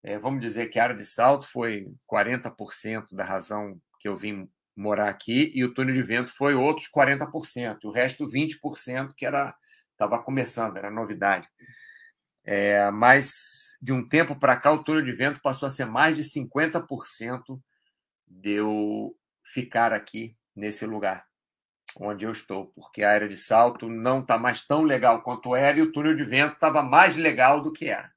é, 0.03 0.19
vamos 0.19 0.41
dizer 0.41 0.69
que 0.69 0.79
a 0.79 0.85
área 0.85 0.97
de 0.97 1.05
salto 1.05 1.47
foi 1.47 1.87
40% 2.11 3.07
da 3.13 3.25
razão 3.25 3.79
que 4.01 4.09
eu 4.09 4.17
vim 4.17 4.49
morar 4.75 5.09
aqui, 5.09 5.51
e 5.55 5.65
o 5.65 5.73
túnel 5.73 5.95
de 5.95 6.03
vento 6.03 6.31
foi 6.35 6.55
outros 6.55 6.89
40%, 6.91 7.79
o 7.85 7.91
resto 7.91 8.27
20% 8.27 9.13
que 9.17 9.27
era 9.27 9.55
estava 9.93 10.23
começando, 10.23 10.77
era 10.77 10.91
novidade. 10.91 11.49
É, 12.45 12.91
mas 12.91 13.77
de 13.81 13.93
um 13.93 14.07
tempo 14.07 14.39
para 14.39 14.57
cá, 14.57 14.71
o 14.71 14.85
túnel 14.85 15.03
de 15.03 15.13
vento 15.13 15.41
passou 15.41 15.67
a 15.67 15.71
ser 15.71 15.87
mais 15.87 16.17
de 16.17 16.23
50% 16.23 17.61
de 18.29 18.53
eu 18.53 19.17
ficar 19.43 19.93
aqui 19.93 20.37
nesse 20.57 20.87
lugar 20.87 21.27
onde 21.99 22.25
eu 22.25 22.33
estou, 22.33 22.67
porque 22.69 23.03
a 23.03 23.11
área 23.11 23.29
de 23.29 23.37
salto 23.37 23.89
não 23.89 24.21
está 24.21 24.39
mais 24.39 24.63
tão 24.63 24.83
legal 24.83 25.23
quanto 25.23 25.55
era 25.57 25.79
e 25.79 25.83
o 25.83 25.93
túnel 25.93 26.15
de 26.15 26.25
vento 26.25 26.55
estava 26.55 26.83
mais 26.83 27.17
legal 27.17 27.63
do 27.63 27.73
que 27.73 27.87
era. 27.87 28.13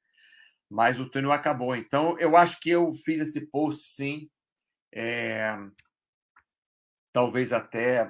Mas 0.69 0.99
o 0.99 1.09
túnel 1.09 1.31
acabou. 1.31 1.75
Então, 1.75 2.17
eu 2.19 2.35
acho 2.35 2.59
que 2.59 2.69
eu 2.69 2.91
fiz 2.93 3.19
esse 3.19 3.47
post 3.47 3.81
sim. 3.81 4.29
É... 4.93 5.57
Talvez 7.13 7.53
até 7.53 8.07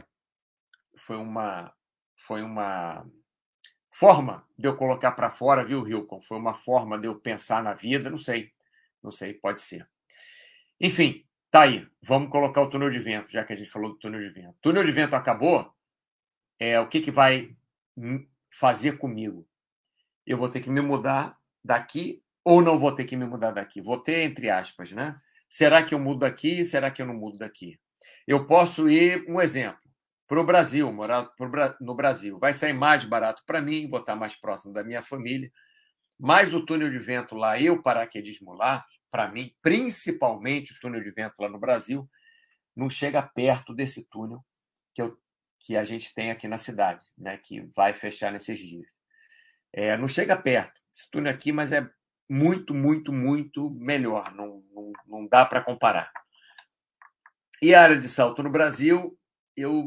foi 0.95 1.17
uma 1.17 1.73
foi 2.15 2.41
uma 2.41 3.09
forma 3.91 4.45
de 4.57 4.67
eu 4.67 4.75
colocar 4.75 5.13
para 5.13 5.29
fora, 5.29 5.63
viu, 5.63 5.87
Hilcon? 5.87 6.19
Foi 6.19 6.37
uma 6.37 6.53
forma 6.53 6.99
de 6.99 7.07
eu 7.07 7.17
pensar 7.17 7.63
na 7.63 7.73
vida, 7.73 8.09
não 8.09 8.17
sei. 8.17 8.51
Não 9.01 9.11
sei, 9.11 9.33
pode 9.33 9.61
ser. 9.61 9.87
Enfim, 10.81 11.25
tá 11.51 11.61
aí. 11.61 11.87
Vamos 12.01 12.29
colocar 12.29 12.61
o 12.61 12.69
túnel 12.69 12.89
de 12.89 12.99
vento, 12.99 13.31
já 13.31 13.43
que 13.43 13.53
a 13.53 13.55
gente 13.55 13.69
falou 13.69 13.91
do 13.91 13.99
túnel 13.99 14.21
de 14.21 14.29
vento. 14.29 14.55
Túnel 14.61 14.83
de 14.83 14.91
vento 14.91 15.15
acabou, 15.15 15.73
é 16.59 16.79
o 16.79 16.87
que, 16.87 17.01
que 17.01 17.11
vai 17.11 17.55
fazer 18.51 18.97
comigo? 18.97 19.47
Eu 20.25 20.37
vou 20.37 20.49
ter 20.49 20.61
que 20.61 20.69
me 20.69 20.81
mudar 20.81 21.37
daqui 21.63 22.23
ou 22.43 22.61
não 22.61 22.79
vou 22.79 22.91
ter 22.91 23.05
que 23.05 23.15
me 23.15 23.25
mudar 23.25 23.51
daqui? 23.51 23.81
Vou 23.81 23.97
ter, 23.97 24.23
entre 24.23 24.49
aspas, 24.49 24.91
né? 24.91 25.19
Será 25.47 25.83
que 25.83 25.93
eu 25.93 25.99
mudo 25.99 26.19
daqui? 26.19 26.63
Será 26.63 26.89
que 26.91 27.01
eu 27.01 27.05
não 27.05 27.13
mudo 27.13 27.37
daqui? 27.37 27.79
Eu 28.27 28.45
posso 28.45 28.89
ir, 28.89 29.25
um 29.27 29.41
exemplo 29.41 29.89
para 30.27 30.39
o 30.39 30.45
Brasil, 30.45 30.91
morar 30.93 31.27
no 31.81 31.95
Brasil. 31.95 32.37
Vai 32.37 32.53
sair 32.53 32.73
mais 32.73 33.03
barato 33.03 33.41
para 33.47 33.61
mim, 33.61 33.89
vou 33.89 33.99
estar 33.99 34.15
mais 34.15 34.35
próximo 34.35 34.71
da 34.71 34.83
minha 34.83 35.01
família. 35.01 35.51
Mas 36.19 36.53
o 36.53 36.63
túnel 36.63 36.91
de 36.91 36.99
vento 36.99 37.35
lá 37.35 37.57
e 37.57 37.69
o 37.69 37.81
paraquedismo 37.81 38.53
lá, 38.53 38.85
para 39.11 39.27
mim, 39.31 39.53
principalmente 39.61 40.73
o 40.73 40.79
túnel 40.79 41.01
de 41.01 41.11
vento 41.11 41.39
lá 41.39 41.49
no 41.49 41.59
Brasil, 41.59 42.09
não 42.75 42.89
chega 42.89 43.21
perto 43.21 43.73
desse 43.73 44.07
túnel 44.09 44.43
que, 44.93 45.01
eu, 45.01 45.17
que 45.59 45.75
a 45.75 45.83
gente 45.83 46.13
tem 46.13 46.31
aqui 46.31 46.47
na 46.47 46.57
cidade, 46.57 47.05
né, 47.17 47.37
que 47.37 47.61
vai 47.75 47.93
fechar 47.93 48.31
nesses 48.31 48.59
dias. 48.59 48.87
É, 49.73 49.95
não 49.97 50.07
chega 50.07 50.35
perto 50.35 50.79
esse 50.93 51.09
túnel 51.11 51.33
aqui, 51.33 51.51
mas 51.51 51.71
é 51.71 51.87
muito, 52.29 52.73
muito, 52.73 53.11
muito 53.11 53.69
melhor. 53.71 54.33
Não, 54.33 54.63
não, 54.71 54.91
não 55.05 55.27
dá 55.27 55.45
para 55.45 55.63
comparar. 55.63 56.11
E 57.61 57.73
a 57.73 57.83
área 57.83 57.97
de 57.97 58.07
salto 58.07 58.41
no 58.41 58.49
Brasil, 58.49 59.17
eu 59.55 59.85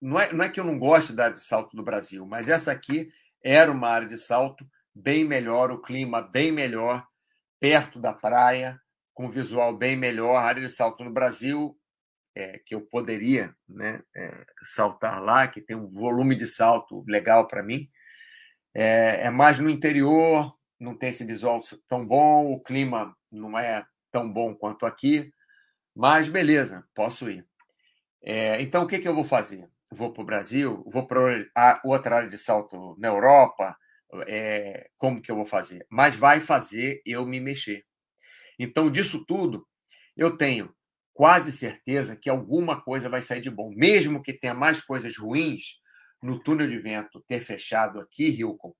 não 0.00 0.18
é, 0.18 0.32
não 0.32 0.44
é 0.44 0.48
que 0.48 0.58
eu 0.58 0.64
não 0.64 0.78
goste 0.78 1.12
da 1.12 1.24
área 1.24 1.34
de 1.34 1.44
salto 1.44 1.76
do 1.76 1.82
Brasil, 1.82 2.26
mas 2.26 2.48
essa 2.48 2.72
aqui 2.72 3.10
era 3.42 3.70
uma 3.70 3.88
área 3.88 4.08
de 4.08 4.16
salto 4.16 4.66
bem 4.94 5.24
melhor, 5.24 5.70
o 5.70 5.80
clima 5.80 6.20
bem 6.20 6.52
melhor, 6.52 7.06
perto 7.60 8.00
da 8.00 8.12
praia, 8.12 8.80
com 9.14 9.28
visual 9.28 9.76
bem 9.76 9.96
melhor. 9.96 10.36
Área 10.36 10.62
de 10.62 10.68
salto 10.68 11.04
no 11.04 11.12
Brasil, 11.12 11.78
é, 12.34 12.58
que 12.64 12.74
eu 12.74 12.80
poderia 12.80 13.54
né, 13.68 14.02
é, 14.16 14.46
saltar 14.64 15.22
lá, 15.22 15.46
que 15.46 15.60
tem 15.60 15.76
um 15.76 15.88
volume 15.88 16.34
de 16.34 16.46
salto 16.46 17.04
legal 17.06 17.46
para 17.46 17.62
mim, 17.62 17.88
é, 18.74 19.26
é 19.26 19.30
mais 19.30 19.58
no 19.58 19.68
interior, 19.68 20.52
não 20.78 20.96
tem 20.96 21.10
esse 21.10 21.24
visual 21.24 21.60
tão 21.86 22.06
bom, 22.06 22.52
o 22.52 22.62
clima 22.62 23.14
não 23.30 23.58
é 23.58 23.84
tão 24.10 24.32
bom 24.32 24.54
quanto 24.54 24.86
aqui, 24.86 25.32
mas 25.94 26.28
beleza, 26.28 26.84
posso 26.94 27.28
ir. 27.28 27.46
É, 28.22 28.60
então, 28.62 28.84
o 28.84 28.86
que, 28.86 28.98
que 28.98 29.08
eu 29.08 29.14
vou 29.14 29.24
fazer? 29.24 29.68
vou 29.90 30.12
para 30.12 30.22
o 30.22 30.26
Brasil, 30.26 30.84
vou 30.86 31.06
para 31.06 31.80
outra 31.84 32.16
área 32.16 32.28
de 32.28 32.38
salto 32.38 32.94
na 32.98 33.08
Europa, 33.08 33.76
é, 34.26 34.88
como 34.98 35.20
que 35.20 35.30
eu 35.30 35.36
vou 35.36 35.46
fazer? 35.46 35.86
Mas 35.90 36.14
vai 36.14 36.40
fazer 36.40 37.00
eu 37.04 37.26
me 37.26 37.40
mexer. 37.40 37.84
Então, 38.58 38.90
disso 38.90 39.24
tudo, 39.24 39.66
eu 40.16 40.36
tenho 40.36 40.74
quase 41.12 41.52
certeza 41.52 42.16
que 42.16 42.30
alguma 42.30 42.80
coisa 42.80 43.08
vai 43.08 43.22
sair 43.22 43.40
de 43.40 43.50
bom. 43.50 43.70
Mesmo 43.74 44.22
que 44.22 44.32
tenha 44.32 44.54
mais 44.54 44.80
coisas 44.80 45.16
ruins, 45.16 45.80
no 46.22 46.38
túnel 46.38 46.68
de 46.68 46.78
vento 46.78 47.22
ter 47.26 47.40
fechado 47.40 48.00
aqui, 48.00 48.28
Hilcon, 48.28 48.74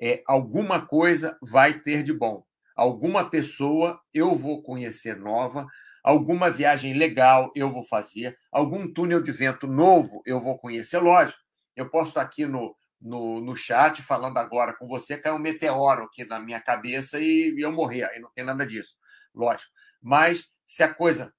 é, 0.00 0.22
alguma 0.26 0.84
coisa 0.84 1.38
vai 1.40 1.80
ter 1.80 2.02
de 2.02 2.12
bom. 2.12 2.44
Alguma 2.74 3.28
pessoa 3.28 4.00
eu 4.12 4.34
vou 4.34 4.62
conhecer 4.62 5.16
nova, 5.16 5.66
alguma 6.02 6.50
viagem 6.50 6.94
legal 6.94 7.52
eu 7.54 7.70
vou 7.70 7.84
fazer, 7.84 8.36
algum 8.50 8.92
túnel 8.92 9.22
de 9.22 9.30
vento 9.30 9.66
novo 9.66 10.22
eu 10.26 10.40
vou 10.40 10.58
conhecer. 10.58 10.98
Lógico, 10.98 11.38
eu 11.76 11.88
posso 11.88 12.08
estar 12.10 12.22
aqui 12.22 12.46
no, 12.46 12.74
no, 13.02 13.40
no 13.40 13.56
chat 13.56 14.00
falando 14.02 14.38
agora 14.38 14.74
com 14.74 14.86
você, 14.86 15.18
cai 15.18 15.32
um 15.32 15.38
meteoro 15.38 16.04
aqui 16.04 16.24
na 16.24 16.38
minha 16.38 16.60
cabeça 16.60 17.18
e, 17.20 17.54
e 17.56 17.60
eu 17.60 17.72
morrer. 17.72 18.04
Aí 18.04 18.20
não 18.20 18.30
tem 18.32 18.44
nada 18.44 18.66
disso, 18.66 18.94
lógico. 19.34 19.70
Mas 20.00 20.46
se 20.66 20.82
a 20.82 20.92
coisa 20.92 21.34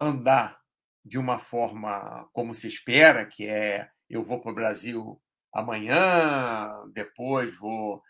andar 0.00 0.58
de 1.04 1.18
uma 1.18 1.38
forma 1.38 2.28
como 2.32 2.54
se 2.54 2.68
espera, 2.68 3.26
que 3.26 3.46
é 3.46 3.88
eu 4.08 4.22
vou 4.22 4.40
para 4.40 4.52
o 4.52 4.54
Brasil 4.54 5.20
amanhã, 5.52 6.70
depois 6.92 7.56
vou, 7.58 8.02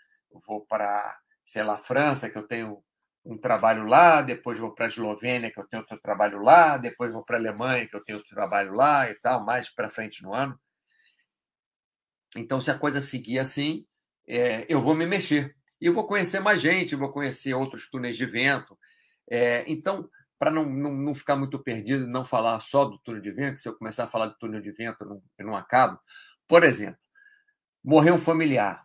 vou 0.46 0.66
para, 0.66 1.16
sei 1.44 1.62
lá, 1.62 1.76
França, 1.76 2.28
que 2.30 2.38
eu 2.38 2.46
tenho 2.46 2.82
um 3.24 3.38
trabalho 3.38 3.84
lá, 3.84 4.20
depois 4.22 4.58
vou 4.58 4.74
para 4.74 4.86
a 4.86 4.88
Eslovênia, 4.88 5.50
que 5.50 5.58
eu 5.58 5.66
tenho 5.66 5.82
outro 5.82 5.98
trabalho 6.00 6.40
lá, 6.42 6.76
depois 6.76 7.12
vou 7.12 7.24
para 7.24 7.36
a 7.36 7.40
Alemanha, 7.40 7.86
que 7.88 7.96
eu 7.96 8.04
tenho 8.04 8.18
outro 8.18 8.34
trabalho 8.34 8.74
lá 8.74 9.10
e 9.10 9.14
tal, 9.14 9.44
mais 9.44 9.70
para 9.74 9.88
frente 9.88 10.22
no 10.22 10.34
ano. 10.34 10.58
Então, 12.36 12.60
se 12.60 12.70
a 12.70 12.78
coisa 12.78 13.00
seguir 13.00 13.38
assim, 13.38 13.86
é, 14.26 14.66
eu 14.68 14.80
vou 14.80 14.94
me 14.94 15.06
mexer. 15.06 15.54
E 15.80 15.86
eu 15.86 15.92
vou 15.92 16.06
conhecer 16.06 16.40
mais 16.40 16.60
gente, 16.60 16.96
vou 16.96 17.12
conhecer 17.12 17.54
outros 17.54 17.88
túneis 17.88 18.16
de 18.16 18.26
vento. 18.26 18.78
É, 19.30 19.64
então, 19.66 20.08
para 20.38 20.50
não, 20.50 20.64
não, 20.64 20.92
não, 20.92 21.14
ficar 21.14 21.36
muito 21.36 21.58
perdido 21.58 22.06
não 22.06 22.24
falar 22.24 22.60
só 22.60 22.84
do 22.84 22.98
túnel 22.98 23.22
de 23.22 23.30
vento, 23.30 23.60
se 23.60 23.68
eu 23.68 23.76
começar 23.76 24.04
a 24.04 24.08
falar 24.08 24.26
do 24.26 24.38
túnel 24.38 24.60
de 24.60 24.70
vento, 24.72 25.02
eu 25.02 25.08
não, 25.08 25.22
eu 25.38 25.46
não 25.46 25.56
acabo. 25.56 25.98
Por 26.46 26.64
exemplo, 26.64 26.98
morrer 27.82 28.12
um 28.12 28.18
familiar. 28.18 28.84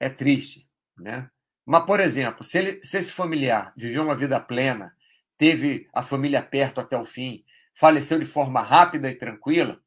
É 0.00 0.08
triste, 0.08 0.68
né? 0.96 1.30
Mas, 1.66 1.84
por 1.84 2.00
exemplo, 2.00 2.44
se, 2.44 2.58
ele, 2.58 2.84
se 2.84 2.96
esse 2.98 3.12
familiar 3.12 3.74
viveu 3.76 4.02
uma 4.02 4.16
vida 4.16 4.40
plena, 4.40 4.96
teve 5.36 5.88
a 5.92 6.02
família 6.02 6.42
perto 6.42 6.80
até 6.80 6.96
o 6.96 7.04
fim, 7.04 7.44
faleceu 7.74 8.18
de 8.18 8.24
forma 8.24 8.60
rápida 8.60 9.10
e 9.10 9.14
tranquila, 9.14 9.80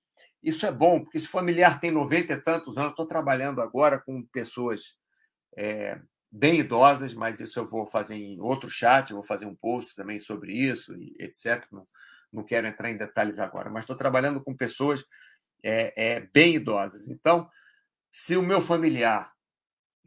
isso 0.43 0.65
é 0.65 0.71
bom, 0.71 1.01
porque 1.01 1.17
esse 1.17 1.27
familiar 1.27 1.79
tem 1.79 1.91
90 1.91 2.33
e 2.33 2.41
tantos 2.41 2.77
anos, 2.77 2.91
estou 2.91 3.05
trabalhando 3.05 3.62
agora 3.62 4.00
com 4.00 4.24
pessoas 4.24 4.95
é, 5.55 6.00
bem 6.31 6.60
idosas, 6.60 7.13
mas 7.13 7.39
isso 7.39 7.60
eu 7.60 7.65
vou 7.65 7.86
fazer 7.86 8.15
em 8.15 8.39
outro 8.39 8.69
chat, 8.69 9.13
vou 9.13 9.24
fazer 9.24 9.45
um 9.45 9.55
post 9.55 9.95
também 9.95 10.19
sobre 10.19 10.53
isso, 10.53 10.93
etc. 11.19 11.67
Não, 11.71 11.88
não 12.31 12.43
quero 12.43 12.67
entrar 12.67 12.89
em 12.89 12.98
detalhes 12.98 13.39
agora, 13.39 13.69
mas 13.69 13.83
estou 13.83 13.95
trabalhando 13.95 14.41
com 14.41 14.55
pessoas 14.55 15.05
é, 15.63 15.93
é, 16.13 16.19
bem 16.19 16.55
idosas. 16.55 17.07
Então, 17.07 17.50
se 18.10 18.36
o 18.36 18.41
meu 18.41 18.62
familiar 18.62 19.31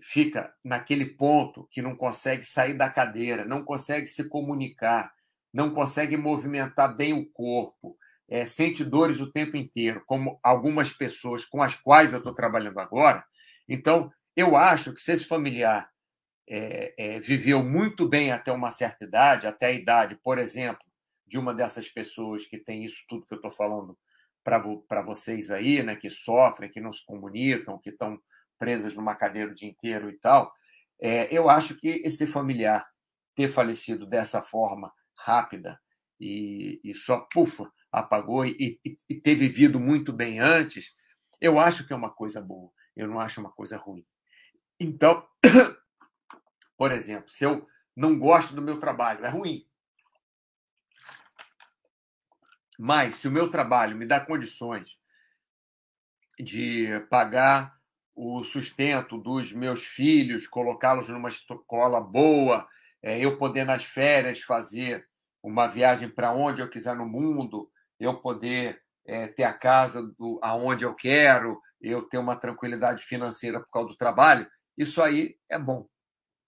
fica 0.01 0.53
naquele 0.65 1.07
ponto 1.07 1.69
que 1.71 1.81
não 1.81 1.95
consegue 1.95 2.45
sair 2.45 2.75
da 2.75 2.91
cadeira, 2.91 3.45
não 3.45 3.65
consegue 3.65 4.07
se 4.07 4.29
comunicar, 4.29 5.13
não 5.53 5.73
consegue 5.73 6.17
movimentar 6.17 6.97
bem 6.97 7.13
o 7.13 7.25
corpo, 7.31 7.97
é, 8.29 8.47
sente 8.47 8.85
dores 8.85 9.21
o 9.21 9.31
tempo 9.31 9.57
inteiro, 9.57 10.03
como 10.07 10.39
algumas 10.43 10.93
pessoas 10.93 11.45
com 11.45 11.63
as 11.63 11.75
quais 11.75 12.13
eu 12.13 12.19
estou 12.19 12.35
trabalhando 12.35 12.79
agora, 12.79 13.25
então 13.69 14.11
eu 14.37 14.57
acho 14.57 14.93
que 14.93 15.01
se 15.01 15.13
esse 15.13 15.25
familiar 15.25 15.89
é, 16.49 16.95
é, 16.99 17.21
viveu 17.21 17.63
muito 17.63 18.09
bem 18.09 18.33
até 18.33 18.53
uma 18.53 18.71
certa 18.71 19.05
idade, 19.05 19.47
até 19.47 19.67
a 19.67 19.73
idade, 19.73 20.19
por 20.23 20.39
exemplo, 20.39 20.85
de 21.27 21.39
uma 21.39 21.55
dessas 21.55 21.89
pessoas 21.89 22.47
que 22.47 22.59
tem 22.59 22.85
isso 22.85 23.03
tudo 23.09 23.27
que 23.27 23.33
eu 23.33 23.37
estou 23.37 23.51
falando 23.51 23.97
para 24.43 25.03
vocês 25.03 25.51
aí, 25.51 25.83
né, 25.83 25.97
que 25.97 26.11
sofrem, 26.11 26.71
que 26.71 26.81
não 26.81 26.93
se 26.93 27.05
comunicam, 27.05 27.79
que 27.79 27.91
estão 27.91 28.21
presas 28.59 28.95
numa 28.95 29.15
cadeira 29.15 29.51
o 29.51 29.55
dia 29.55 29.69
inteiro 29.69 30.11
e 30.11 30.19
tal, 30.19 30.53
é, 31.01 31.33
eu 31.35 31.49
acho 31.49 31.77
que 31.77 32.03
esse 32.05 32.27
familiar 32.27 32.87
ter 33.35 33.49
falecido 33.49 34.07
dessa 34.07 34.43
forma 34.43 34.93
rápida 35.17 35.81
e, 36.21 36.81
e 36.85 36.95
só, 36.95 37.27
pufa, 37.33 37.71
apagou 37.95 38.45
e, 38.45 38.81
e, 38.85 38.97
e 39.09 39.15
ter 39.21 39.35
vivido 39.35 39.79
muito 39.79 40.13
bem 40.13 40.41
antes, 40.41 40.95
eu 41.41 41.59
acho 41.59 41.87
que 41.87 41.93
é 41.93 41.97
uma 41.97 42.11
coisa 42.11 42.41
boa, 42.41 42.71
eu 42.97 43.07
não 43.07 43.21
acho 43.21 43.41
uma 43.41 43.51
coisa 43.51 43.77
ruim. 43.77 44.05
Então, 44.79 45.27
por 46.77 46.93
exemplo, 46.93 47.31
se 47.31 47.45
eu 47.45 47.67
não 47.97 48.19
gosto 48.19 48.55
do 48.55 48.63
meu 48.63 48.79
trabalho, 48.79 49.25
é 49.25 49.29
ruim. 49.29 49.67
Mas 52.79 53.17
se 53.17 53.29
o 53.29 53.31
meu 53.31 53.49
trabalho 53.49 53.97
me 53.97 54.07
dá 54.07 54.19
condições 54.21 54.99
de 56.39 57.01
pagar 57.09 57.79
o 58.17 58.43
sustento 58.45 59.17
dos 59.17 59.53
meus 59.53 59.85
filhos, 59.85 60.47
colocá-los 60.47 61.09
numa 61.09 61.29
escola 61.29 62.01
boa, 62.01 62.69
é, 63.03 63.19
eu 63.19 63.39
poder 63.39 63.65
nas 63.65 63.85
férias 63.85 64.41
fazer 64.41 65.09
uma 65.43 65.67
viagem 65.67 66.09
para 66.09 66.33
onde 66.33 66.63
eu 66.63 66.71
quiser 66.71 66.97
no 66.97 67.07
mundo, 67.07 67.71
eu 67.99 68.21
poder 68.21 68.81
é, 69.07 69.29
ter 69.29 69.45
a 69.45 69.53
casa 69.53 70.03
do, 70.03 70.39
aonde 70.43 70.85
eu 70.85 70.95
quero, 70.95 71.61
eu 71.81 72.03
ter 72.03 72.19
uma 72.19 72.37
tranquilidade 72.37 73.05
financeira 73.05 73.61
por 73.61 73.71
causa 73.71 73.89
do 73.89 73.97
trabalho, 73.97 74.47
isso 74.77 75.03
aí 75.03 75.37
é 75.49 75.59
bom. 75.59 75.87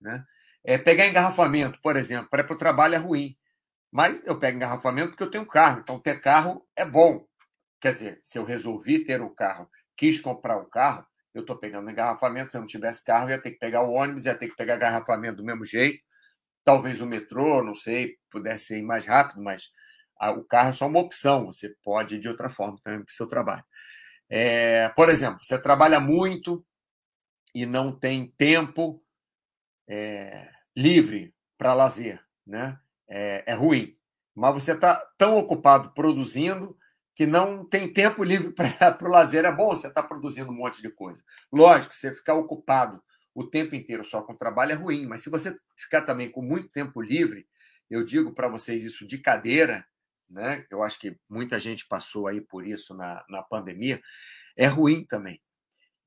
Né? 0.00 0.24
É, 0.64 0.78
pegar 0.78 1.06
engarrafamento, 1.06 1.80
por 1.82 1.96
exemplo, 1.96 2.28
para 2.28 2.42
ir 2.42 2.50
o 2.50 2.58
trabalho 2.58 2.94
é 2.94 2.98
ruim. 2.98 3.36
Mas 3.92 4.22
eu 4.26 4.38
pego 4.38 4.56
engarrafamento 4.56 5.10
porque 5.10 5.22
eu 5.22 5.30
tenho 5.30 5.46
carro. 5.46 5.80
Então, 5.80 5.98
ter 6.00 6.20
carro 6.20 6.66
é 6.74 6.84
bom. 6.84 7.24
Quer 7.80 7.92
dizer, 7.92 8.20
se 8.24 8.38
eu 8.38 8.44
resolvi 8.44 9.04
ter 9.04 9.20
o 9.20 9.26
um 9.26 9.34
carro, 9.34 9.70
quis 9.96 10.20
comprar 10.20 10.58
o 10.58 10.62
um 10.62 10.68
carro, 10.68 11.06
eu 11.32 11.42
estou 11.42 11.56
pegando 11.56 11.90
engarrafamento. 11.90 12.50
Se 12.50 12.56
eu 12.56 12.60
não 12.60 12.66
tivesse 12.66 13.04
carro, 13.04 13.30
ia 13.30 13.40
ter 13.40 13.52
que 13.52 13.58
pegar 13.58 13.82
o 13.82 13.92
ônibus, 13.92 14.26
ia 14.26 14.34
ter 14.34 14.48
que 14.48 14.56
pegar 14.56 14.76
engarrafamento 14.76 15.36
do 15.36 15.44
mesmo 15.44 15.64
jeito. 15.64 16.02
Talvez 16.64 17.00
o 17.00 17.06
metrô, 17.06 17.62
não 17.62 17.74
sei, 17.74 18.16
pudesse 18.30 18.76
ir 18.76 18.82
mais 18.82 19.06
rápido, 19.06 19.40
mas 19.40 19.68
o 20.20 20.44
carro 20.44 20.70
é 20.70 20.72
só 20.72 20.86
uma 20.86 21.00
opção. 21.00 21.46
Você 21.46 21.74
pode 21.82 22.16
ir 22.16 22.20
de 22.20 22.28
outra 22.28 22.48
forma 22.48 22.78
também 22.82 23.02
para 23.04 23.10
o 23.10 23.14
seu 23.14 23.26
trabalho. 23.26 23.64
É, 24.28 24.88
por 24.90 25.08
exemplo, 25.08 25.42
você 25.42 25.58
trabalha 25.58 26.00
muito 26.00 26.64
e 27.54 27.64
não 27.64 27.92
tem 27.96 28.28
tempo 28.36 29.02
é, 29.88 30.50
livre 30.76 31.34
para 31.56 31.74
lazer, 31.74 32.20
né? 32.46 32.78
é, 33.08 33.44
é 33.46 33.54
ruim. 33.54 33.96
Mas 34.34 34.54
você 34.54 34.72
está 34.72 34.96
tão 35.16 35.36
ocupado 35.36 35.92
produzindo 35.94 36.76
que 37.14 37.26
não 37.26 37.64
tem 37.64 37.90
tempo 37.90 38.22
livre 38.22 38.52
para 38.52 38.98
o 39.02 39.08
lazer. 39.08 39.44
É 39.44 39.52
bom 39.52 39.68
você 39.68 39.88
estar 39.88 40.02
tá 40.02 40.08
produzindo 40.08 40.50
um 40.50 40.54
monte 40.54 40.82
de 40.82 40.90
coisa. 40.90 41.22
Lógico, 41.52 41.94
você 41.94 42.14
ficar 42.14 42.34
ocupado 42.34 43.02
o 43.34 43.44
tempo 43.44 43.74
inteiro 43.74 44.04
só 44.04 44.22
com 44.22 44.34
trabalho 44.34 44.72
é 44.72 44.74
ruim, 44.74 45.06
mas 45.06 45.22
se 45.22 45.28
você 45.28 45.56
ficar 45.76 46.02
também 46.02 46.30
com 46.30 46.40
muito 46.40 46.68
tempo 46.68 47.02
livre, 47.02 47.46
eu 47.90 48.02
digo 48.02 48.32
para 48.32 48.48
vocês 48.48 48.82
isso 48.82 49.06
de 49.06 49.18
cadeira, 49.18 49.86
né? 50.28 50.66
Eu 50.70 50.82
acho 50.82 50.98
que 50.98 51.16
muita 51.28 51.58
gente 51.58 51.86
passou 51.86 52.26
aí 52.26 52.40
por 52.40 52.66
isso 52.66 52.94
na, 52.94 53.24
na 53.28 53.42
pandemia, 53.42 54.00
é 54.56 54.66
ruim 54.66 55.04
também. 55.04 55.40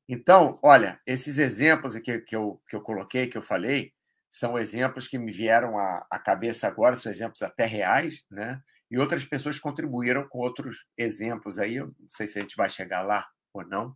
Então, 0.07 0.59
olha, 0.63 0.99
esses 1.05 1.37
exemplos 1.37 1.95
aqui 1.95 2.19
que 2.21 2.35
eu, 2.35 2.61
que 2.67 2.75
eu 2.75 2.81
coloquei, 2.81 3.27
que 3.27 3.37
eu 3.37 3.41
falei, 3.41 3.93
são 4.29 4.57
exemplos 4.57 5.07
que 5.07 5.17
me 5.17 5.31
vieram 5.31 5.77
à, 5.77 6.05
à 6.09 6.19
cabeça 6.19 6.67
agora, 6.67 6.95
são 6.95 7.11
exemplos 7.11 7.41
até 7.41 7.65
reais, 7.65 8.23
né? 8.29 8.61
E 8.89 8.97
outras 8.97 9.23
pessoas 9.23 9.59
contribuíram 9.59 10.27
com 10.27 10.39
outros 10.39 10.85
exemplos 10.97 11.59
aí, 11.59 11.75
eu 11.75 11.87
não 11.87 12.09
sei 12.09 12.25
se 12.25 12.39
a 12.39 12.41
gente 12.41 12.55
vai 12.55 12.69
chegar 12.69 13.01
lá 13.01 13.27
ou 13.53 13.63
não, 13.63 13.95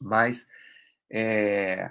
mas 0.00 0.46
é, 1.10 1.90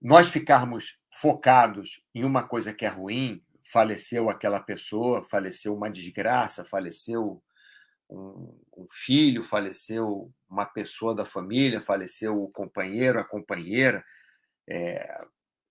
nós 0.00 0.28
ficarmos 0.28 0.98
focados 1.10 2.02
em 2.14 2.24
uma 2.24 2.46
coisa 2.46 2.72
que 2.72 2.84
é 2.84 2.88
ruim, 2.88 3.42
faleceu 3.64 4.28
aquela 4.28 4.60
pessoa, 4.60 5.24
faleceu 5.24 5.74
uma 5.74 5.90
desgraça, 5.90 6.64
faleceu 6.64 7.42
um, 8.08 8.58
um, 8.76 8.84
filho, 8.92 9.42
faleceu 9.42 10.32
uma 10.48 10.66
pessoa 10.66 11.14
da 11.14 11.24
família, 11.24 11.80
faleceu 11.80 12.42
o 12.42 12.50
companheiro, 12.50 13.18
a 13.18 13.24
companheira, 13.24 14.04
é, 14.68 15.26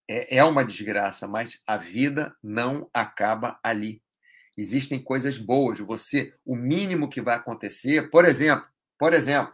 é, 0.10 0.38
é 0.38 0.44
uma 0.44 0.66
desgraça, 0.66 1.28
mas 1.28 1.62
a 1.68 1.78
vida 1.78 2.36
não 2.42 2.90
acaba 2.94 3.60
ali. 3.64 4.02
Existem 4.58 5.02
coisas 5.02 5.38
boas. 5.38 5.80
Você, 5.80 6.34
o 6.46 6.56
mínimo 6.56 7.10
que 7.10 7.22
vai 7.22 7.36
acontecer, 7.36 8.10
por 8.10 8.26
exemplo, 8.26 8.68
por 9.00 9.14
exemplo, 9.14 9.54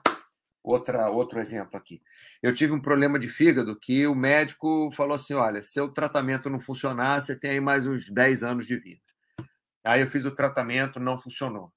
outra, 0.69 1.09
outro 1.09 1.39
exemplo 1.39 1.77
aqui. 1.77 2.01
Eu 2.41 2.53
tive 2.53 2.73
um 2.73 2.81
problema 2.81 3.19
de 3.19 3.27
fígado 3.27 3.77
que 3.77 4.05
o 4.05 4.15
médico 4.15 4.89
falou 4.91 5.15
assim: 5.15 5.33
olha, 5.33 5.61
seu 5.61 5.89
tratamento 5.89 6.49
não 6.49 6.59
funcionar, 6.59 7.21
você 7.21 7.37
tem 7.37 7.51
aí 7.51 7.59
mais 7.59 7.87
uns 7.87 8.09
10 8.09 8.43
anos 8.43 8.67
de 8.67 8.77
vida. 8.77 9.01
Aí 9.83 10.01
eu 10.01 10.07
fiz 10.07 10.25
o 10.25 10.35
tratamento, 10.35 10.99
não 10.99 11.17
funcionou. 11.17 11.71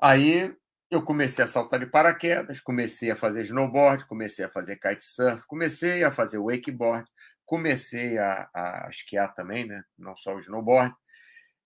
Aí 0.00 0.54
eu 0.90 1.02
comecei 1.02 1.42
a 1.42 1.46
saltar 1.46 1.80
de 1.80 1.86
paraquedas, 1.86 2.60
comecei 2.60 3.10
a 3.10 3.16
fazer 3.16 3.42
snowboard, 3.42 4.06
comecei 4.06 4.44
a 4.44 4.50
fazer 4.50 4.76
kitesurf, 4.76 5.44
comecei 5.46 6.04
a 6.04 6.12
fazer 6.12 6.38
wakeboard, 6.38 7.08
comecei 7.44 8.18
a, 8.18 8.48
a 8.54 8.88
esquiar 8.90 9.34
também, 9.34 9.66
né? 9.66 9.82
não 9.98 10.16
só 10.16 10.34
o 10.34 10.38
snowboard. 10.38 10.94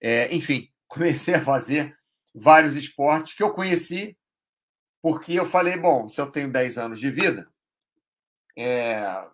É, 0.00 0.34
enfim, 0.34 0.68
comecei 0.88 1.34
a 1.34 1.40
fazer 1.40 1.94
vários 2.34 2.76
esportes 2.76 3.34
que 3.34 3.42
eu 3.42 3.50
conheci 3.50 4.16
porque 5.02 5.34
eu 5.34 5.46
falei, 5.46 5.76
bom, 5.76 6.08
se 6.08 6.20
eu 6.20 6.30
tenho 6.30 6.52
10 6.52 6.78
anos 6.78 7.00
de 7.00 7.11
vida, 7.11 7.48
é, 8.56 9.28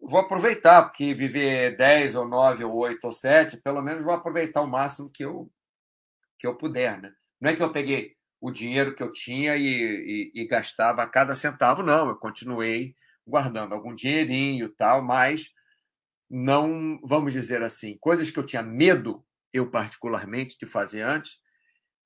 vou 0.00 0.20
aproveitar, 0.20 0.84
porque 0.84 1.12
viver 1.12 1.76
10 1.76 2.14
ou 2.14 2.26
9 2.26 2.64
ou 2.64 2.76
8 2.76 3.04
ou 3.04 3.12
7, 3.12 3.56
pelo 3.58 3.82
menos 3.82 4.02
vou 4.02 4.14
aproveitar 4.14 4.62
o 4.62 4.66
máximo 4.66 5.10
que 5.10 5.24
eu, 5.24 5.50
que 6.38 6.46
eu 6.46 6.56
puder. 6.56 7.00
Né? 7.00 7.12
Não 7.40 7.50
é 7.50 7.56
que 7.56 7.62
eu 7.62 7.72
peguei 7.72 8.16
o 8.40 8.50
dinheiro 8.50 8.94
que 8.94 9.02
eu 9.02 9.12
tinha 9.12 9.56
e, 9.56 10.30
e, 10.34 10.42
e 10.42 10.46
gastava 10.46 11.06
cada 11.06 11.34
centavo, 11.34 11.82
não, 11.82 12.08
eu 12.08 12.16
continuei 12.16 12.96
guardando 13.26 13.74
algum 13.74 13.94
dinheirinho 13.94 14.66
e 14.66 14.68
tal, 14.70 15.02
mas 15.02 15.52
não, 16.28 16.98
vamos 17.04 17.32
dizer 17.32 17.62
assim, 17.62 17.98
coisas 17.98 18.30
que 18.30 18.38
eu 18.38 18.46
tinha 18.46 18.62
medo, 18.62 19.24
eu 19.52 19.70
particularmente, 19.70 20.56
de 20.58 20.66
fazer 20.66 21.02
antes, 21.02 21.38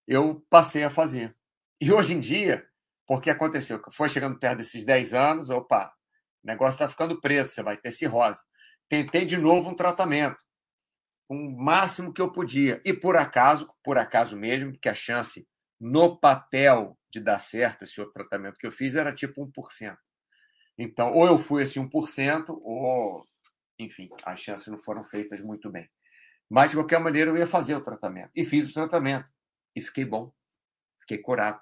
eu 0.08 0.44
passei 0.50 0.82
a 0.82 0.90
fazer. 0.90 1.36
E 1.80 1.92
hoje 1.92 2.14
em 2.14 2.20
dia, 2.20 2.66
porque 3.06 3.30
aconteceu? 3.30 3.80
Foi 3.92 4.08
chegando 4.08 4.38
perto 4.38 4.58
desses 4.58 4.84
10 4.84 5.14
anos, 5.14 5.50
opa, 5.50 5.92
o 6.42 6.46
negócio 6.46 6.74
está 6.74 6.88
ficando 6.88 7.20
preto, 7.20 7.48
você 7.48 7.62
vai 7.62 7.76
ter 7.76 7.92
cirrose. 7.92 8.40
Tentei 8.88 9.24
de 9.24 9.36
novo 9.36 9.70
um 9.70 9.76
tratamento, 9.76 10.36
o 11.28 11.34
máximo 11.34 12.12
que 12.12 12.20
eu 12.20 12.30
podia. 12.30 12.80
E 12.84 12.92
por 12.92 13.16
acaso, 13.16 13.72
por 13.82 13.98
acaso 13.98 14.36
mesmo, 14.36 14.72
que 14.78 14.88
a 14.88 14.94
chance 14.94 15.46
no 15.80 16.18
papel 16.18 16.98
de 17.10 17.20
dar 17.20 17.38
certo 17.38 17.84
esse 17.84 18.00
outro 18.00 18.14
tratamento 18.14 18.58
que 18.58 18.66
eu 18.66 18.72
fiz 18.72 18.94
era 18.94 19.14
tipo 19.14 19.46
1%. 19.46 19.96
Então, 20.76 21.12
ou 21.12 21.26
eu 21.26 21.38
fui 21.38 21.62
esse 21.62 21.78
1%, 21.78 22.44
ou 22.48 23.26
enfim, 23.78 24.08
as 24.24 24.40
chances 24.40 24.66
não 24.68 24.78
foram 24.78 25.04
feitas 25.04 25.40
muito 25.40 25.70
bem. 25.70 25.88
Mas, 26.50 26.70
de 26.70 26.76
qualquer 26.76 27.00
maneira, 27.00 27.30
eu 27.30 27.36
ia 27.36 27.46
fazer 27.46 27.74
o 27.74 27.82
tratamento. 27.82 28.30
E 28.34 28.44
fiz 28.44 28.70
o 28.70 28.72
tratamento. 28.72 29.26
E 29.74 29.82
fiquei 29.82 30.04
bom. 30.04 30.32
Fiquei 31.00 31.18
curado. 31.18 31.60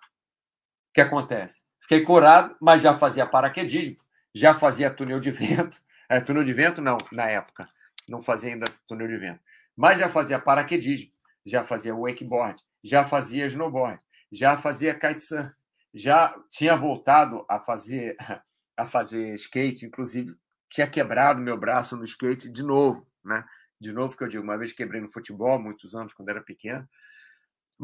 Que 0.92 1.00
acontece? 1.00 1.62
Fiquei 1.80 2.02
curado, 2.02 2.56
mas 2.60 2.82
já 2.82 2.98
fazia 2.98 3.26
paraquedismo, 3.26 3.96
já 4.34 4.54
fazia 4.54 4.90
túnel 4.90 5.20
de 5.20 5.30
vento. 5.30 5.80
É, 6.08 6.20
túnel 6.20 6.44
de 6.44 6.52
vento, 6.52 6.82
não, 6.82 6.98
na 7.10 7.30
época. 7.30 7.66
Não 8.06 8.20
fazia 8.20 8.50
ainda 8.50 8.66
túnel 8.86 9.08
de 9.08 9.16
vento. 9.16 9.40
Mas 9.74 9.98
já 9.98 10.10
fazia 10.10 10.38
paraquedismo, 10.38 11.10
já 11.46 11.64
fazia 11.64 11.94
wakeboard, 11.94 12.62
já 12.84 13.02
fazia 13.02 13.46
snowboard, 13.46 13.98
já 14.30 14.54
fazia 14.58 14.92
kitesurf, 14.92 15.50
já 15.94 16.36
tinha 16.50 16.76
voltado 16.76 17.46
a 17.48 17.58
fazer 17.58 18.14
a 18.76 18.84
fazer 18.84 19.34
skate, 19.34 19.86
inclusive 19.86 20.36
tinha 20.68 20.86
quebrado 20.86 21.40
meu 21.40 21.56
braço 21.56 21.96
no 21.96 22.04
skate 22.04 22.50
de 22.50 22.62
novo, 22.62 23.06
né? 23.24 23.44
De 23.80 23.92
novo 23.92 24.16
que 24.16 24.24
eu 24.24 24.28
digo, 24.28 24.42
uma 24.42 24.56
vez 24.56 24.72
quebrei 24.72 25.00
no 25.00 25.10
futebol, 25.10 25.58
muitos 25.58 25.94
anos 25.94 26.12
quando 26.12 26.28
era 26.28 26.40
pequeno. 26.40 26.88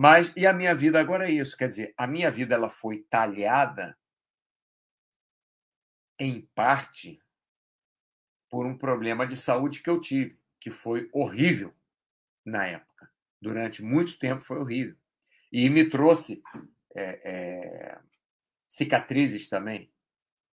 Mas 0.00 0.32
e 0.37 0.46
a 0.46 0.52
minha 0.52 0.76
vida 0.76 1.00
agora 1.00 1.28
é 1.28 1.32
isso, 1.32 1.56
quer 1.56 1.66
dizer, 1.66 1.92
a 1.96 2.06
minha 2.06 2.30
vida 2.30 2.54
ela 2.54 2.70
foi 2.70 3.02
talhada 3.11 3.98
em 6.16 6.42
parte 6.54 7.20
por 8.48 8.64
um 8.64 8.78
problema 8.78 9.26
de 9.26 9.34
saúde 9.34 9.82
que 9.82 9.90
eu 9.90 10.00
tive, 10.00 10.38
que 10.61 10.70
foi 10.70 11.11
horrível 11.12 11.74
na 12.46 12.64
época. 12.64 13.11
Durante 13.42 13.82
muito 13.82 14.16
tempo 14.20 14.40
foi 14.40 14.58
horrível. 14.58 14.94
E 15.50 15.68
me 15.68 15.90
trouxe 15.90 16.44
é, 16.94 17.20
é, 17.28 18.00
cicatrizes 18.68 19.48
também 19.48 19.92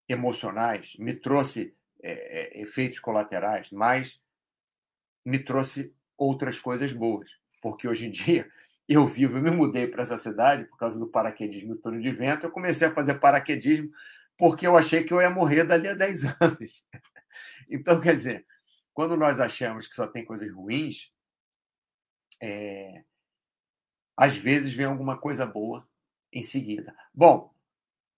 emocionais, 0.07 0.95
me 0.99 1.15
trouxe 1.15 1.75
é, 2.03 2.59
é 2.59 2.61
efeitos 2.61 3.01
colaterais, 3.01 3.71
mas 3.71 4.21
me 5.25 5.39
trouxe 5.39 5.97
outras 6.19 6.59
coisas 6.59 6.93
boas. 6.93 7.31
Porque 7.63 7.89
hoje 7.89 8.07
em 8.07 8.11
dia 8.11 8.51
eu 8.93 9.07
vivo, 9.07 9.39
eu 9.39 9.43
me 9.43 9.53
mudei 9.53 9.87
para 9.87 10.03
essa 10.03 10.19
cidade 10.19 10.65
por 10.65 10.77
causa 10.77 10.99
do 10.99 11.07
paraquedismo 11.07 11.75
do 11.75 11.81
túnel 11.81 12.01
de 12.01 12.11
vento. 12.11 12.47
Eu 12.47 12.51
comecei 12.51 12.89
a 12.89 12.93
fazer 12.93 13.15
paraquedismo 13.15 13.91
porque 14.37 14.67
eu 14.67 14.77
achei 14.77 15.05
que 15.05 15.13
eu 15.13 15.21
ia 15.21 15.31
morrer 15.31 15.63
dali 15.63 15.87
a 15.87 15.95
10 15.95 16.25
anos. 16.43 16.83
Então, 17.69 18.01
quer 18.01 18.15
dizer, 18.15 18.47
quando 18.93 19.17
nós 19.17 19.39
achamos 19.39 19.87
que 19.87 19.95
só 19.95 20.09
tem 20.09 20.25
coisas 20.25 20.53
ruins, 20.53 21.13
é... 22.43 23.05
às 24.17 24.35
vezes 24.35 24.75
vem 24.75 24.87
alguma 24.87 25.17
coisa 25.17 25.47
boa 25.47 25.87
em 26.33 26.43
seguida. 26.43 26.93
Bom, 27.15 27.55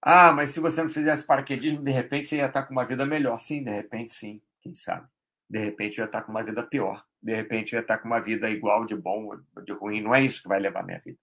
ah, 0.00 0.32
mas 0.32 0.50
se 0.50 0.60
você 0.60 0.82
não 0.82 0.88
fizesse 0.88 1.26
paraquedismo, 1.26 1.82
de 1.82 1.90
repente 1.90 2.26
você 2.26 2.36
ia 2.36 2.46
estar 2.46 2.62
com 2.62 2.72
uma 2.72 2.86
vida 2.86 3.04
melhor. 3.04 3.38
Sim, 3.38 3.62
de 3.62 3.70
repente 3.70 4.12
sim, 4.12 4.40
quem 4.62 4.74
sabe. 4.74 5.06
De 5.50 5.58
repente 5.58 5.98
eu 5.98 6.04
ia 6.04 6.06
estar 6.06 6.22
com 6.22 6.32
uma 6.32 6.42
vida 6.42 6.62
pior. 6.62 7.04
De 7.22 7.34
repente 7.34 7.72
eu 7.72 7.78
ia 7.78 7.82
estar 7.82 7.98
com 7.98 8.08
uma 8.08 8.20
vida 8.20 8.50
igual 8.50 8.84
de 8.84 8.96
bom 8.96 9.26
ou 9.54 9.62
de 9.62 9.72
ruim. 9.72 10.00
Não 10.00 10.14
é 10.14 10.22
isso 10.22 10.42
que 10.42 10.48
vai 10.48 10.58
levar 10.58 10.84
minha 10.84 11.00
vida. 11.04 11.18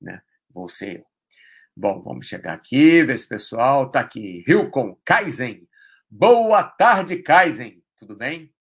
Né? 0.00 0.22
Vou 0.50 0.68
ser 0.68 0.98
eu. 0.98 1.06
Bom, 1.74 2.00
vamos 2.00 2.26
chegar 2.26 2.52
aqui, 2.52 3.02
ver 3.02 3.18
se 3.18 3.26
o 3.26 3.28
pessoal 3.28 3.86
está 3.86 4.00
aqui. 4.00 4.44
Hilcon 4.46 4.98
Kaizen. 5.04 5.66
Boa 6.10 6.62
tarde, 6.62 7.22
Kaizen. 7.22 7.82
Tudo 7.96 8.14
bem? 8.14 8.52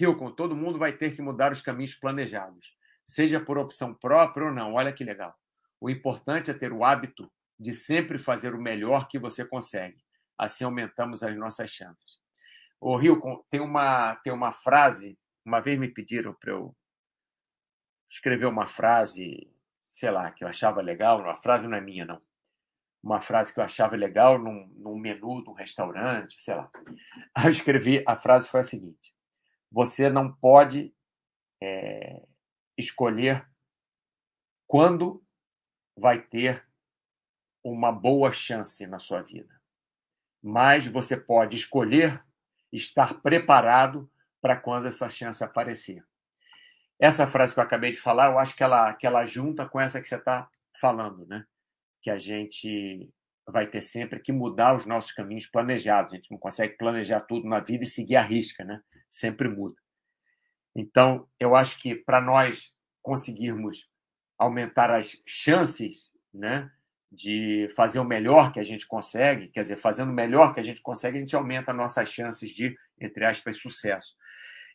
Hilcon, 0.00 0.30
todo 0.30 0.56
mundo 0.56 0.78
vai 0.78 0.92
ter 0.92 1.14
que 1.14 1.20
mudar 1.20 1.52
os 1.52 1.60
caminhos 1.60 1.94
planejados, 1.94 2.76
seja 3.04 3.40
por 3.40 3.58
opção 3.58 3.92
própria 3.92 4.46
ou 4.46 4.52
não. 4.52 4.74
Olha 4.74 4.92
que 4.92 5.04
legal. 5.04 5.34
O 5.80 5.90
importante 5.90 6.50
é 6.50 6.54
ter 6.54 6.72
o 6.72 6.84
hábito 6.84 7.30
de 7.58 7.72
sempre 7.72 8.18
fazer 8.18 8.54
o 8.54 8.62
melhor 8.62 9.08
que 9.08 9.18
você 9.18 9.44
consegue. 9.44 10.02
Assim 10.38 10.64
aumentamos 10.64 11.22
as 11.22 11.36
nossas 11.36 11.70
chances. 11.70 12.18
O 12.80 13.00
Hilcon, 13.00 13.44
tem 13.50 13.60
uma, 13.60 14.14
tem 14.16 14.32
uma 14.32 14.52
frase, 14.52 15.18
uma 15.48 15.60
vez 15.60 15.78
me 15.78 15.88
pediram 15.88 16.34
para 16.34 16.52
eu 16.52 16.76
escrever 18.08 18.46
uma 18.46 18.66
frase, 18.66 19.50
sei 19.90 20.10
lá, 20.10 20.30
que 20.30 20.44
eu 20.44 20.48
achava 20.48 20.82
legal, 20.82 21.20
uma 21.20 21.36
frase 21.36 21.66
não 21.66 21.76
é 21.76 21.80
minha, 21.80 22.04
não 22.04 22.22
uma 23.02 23.20
frase 23.20 23.54
que 23.54 23.60
eu 23.60 23.64
achava 23.64 23.96
legal 23.96 24.38
num, 24.38 24.66
num 24.76 24.98
menu 24.98 25.42
de 25.42 25.48
um 25.48 25.54
restaurante, 25.54 26.40
sei 26.42 26.54
lá. 26.54 26.70
Aí 27.34 27.46
eu 27.46 27.50
escrevi, 27.50 28.04
a 28.06 28.16
frase 28.16 28.48
foi 28.48 28.60
a 28.60 28.64
seguinte: 28.64 29.14
Você 29.70 30.10
não 30.10 30.32
pode 30.32 30.94
é, 31.62 32.22
escolher 32.76 33.48
quando 34.66 35.24
vai 35.96 36.20
ter 36.20 36.66
uma 37.64 37.90
boa 37.90 38.32
chance 38.32 38.86
na 38.86 38.98
sua 38.98 39.22
vida, 39.22 39.60
mas 40.42 40.86
você 40.86 41.16
pode 41.16 41.56
escolher 41.56 42.22
estar 42.72 43.22
preparado 43.22 44.10
para 44.40 44.56
quando 44.56 44.86
essa 44.86 45.08
chance 45.10 45.42
aparecer. 45.42 46.04
Essa 46.98 47.26
frase 47.26 47.54
que 47.54 47.60
eu 47.60 47.64
acabei 47.64 47.92
de 47.92 47.98
falar, 47.98 48.32
eu 48.32 48.38
acho 48.38 48.56
que 48.56 48.62
ela, 48.62 48.92
que 48.94 49.06
ela 49.06 49.24
junta 49.24 49.68
com 49.68 49.80
essa 49.80 50.00
que 50.00 50.08
você 50.08 50.16
está 50.16 50.48
falando, 50.80 51.26
né? 51.26 51.44
que 52.00 52.10
a 52.10 52.18
gente 52.18 53.10
vai 53.46 53.66
ter 53.66 53.82
sempre 53.82 54.20
que 54.20 54.32
mudar 54.32 54.76
os 54.76 54.86
nossos 54.86 55.12
caminhos 55.12 55.46
planejados. 55.46 56.12
A 56.12 56.16
gente 56.16 56.30
não 56.30 56.38
consegue 56.38 56.76
planejar 56.76 57.20
tudo 57.20 57.48
na 57.48 57.60
vida 57.60 57.84
e 57.84 57.86
seguir 57.86 58.16
a 58.16 58.22
risca, 58.22 58.64
né? 58.64 58.80
Sempre 59.10 59.48
muda. 59.48 59.76
Então, 60.74 61.26
eu 61.40 61.56
acho 61.56 61.80
que 61.80 61.94
para 61.94 62.20
nós 62.20 62.72
conseguirmos 63.02 63.88
aumentar 64.38 64.90
as 64.90 65.20
chances, 65.26 66.08
né, 66.32 66.70
de 67.10 67.68
fazer 67.74 67.98
o 67.98 68.04
melhor 68.04 68.52
que 68.52 68.60
a 68.60 68.62
gente 68.62 68.86
consegue, 68.86 69.48
quer 69.48 69.62
dizer, 69.62 69.76
fazendo 69.76 70.10
o 70.10 70.14
melhor 70.14 70.52
que 70.52 70.60
a 70.60 70.62
gente 70.62 70.82
consegue, 70.82 71.16
a 71.16 71.20
gente 71.20 71.34
aumenta 71.34 71.72
nossas 71.72 72.10
chances 72.10 72.50
de, 72.50 72.76
entre 73.00 73.24
aspas, 73.24 73.56
sucesso. 73.56 74.14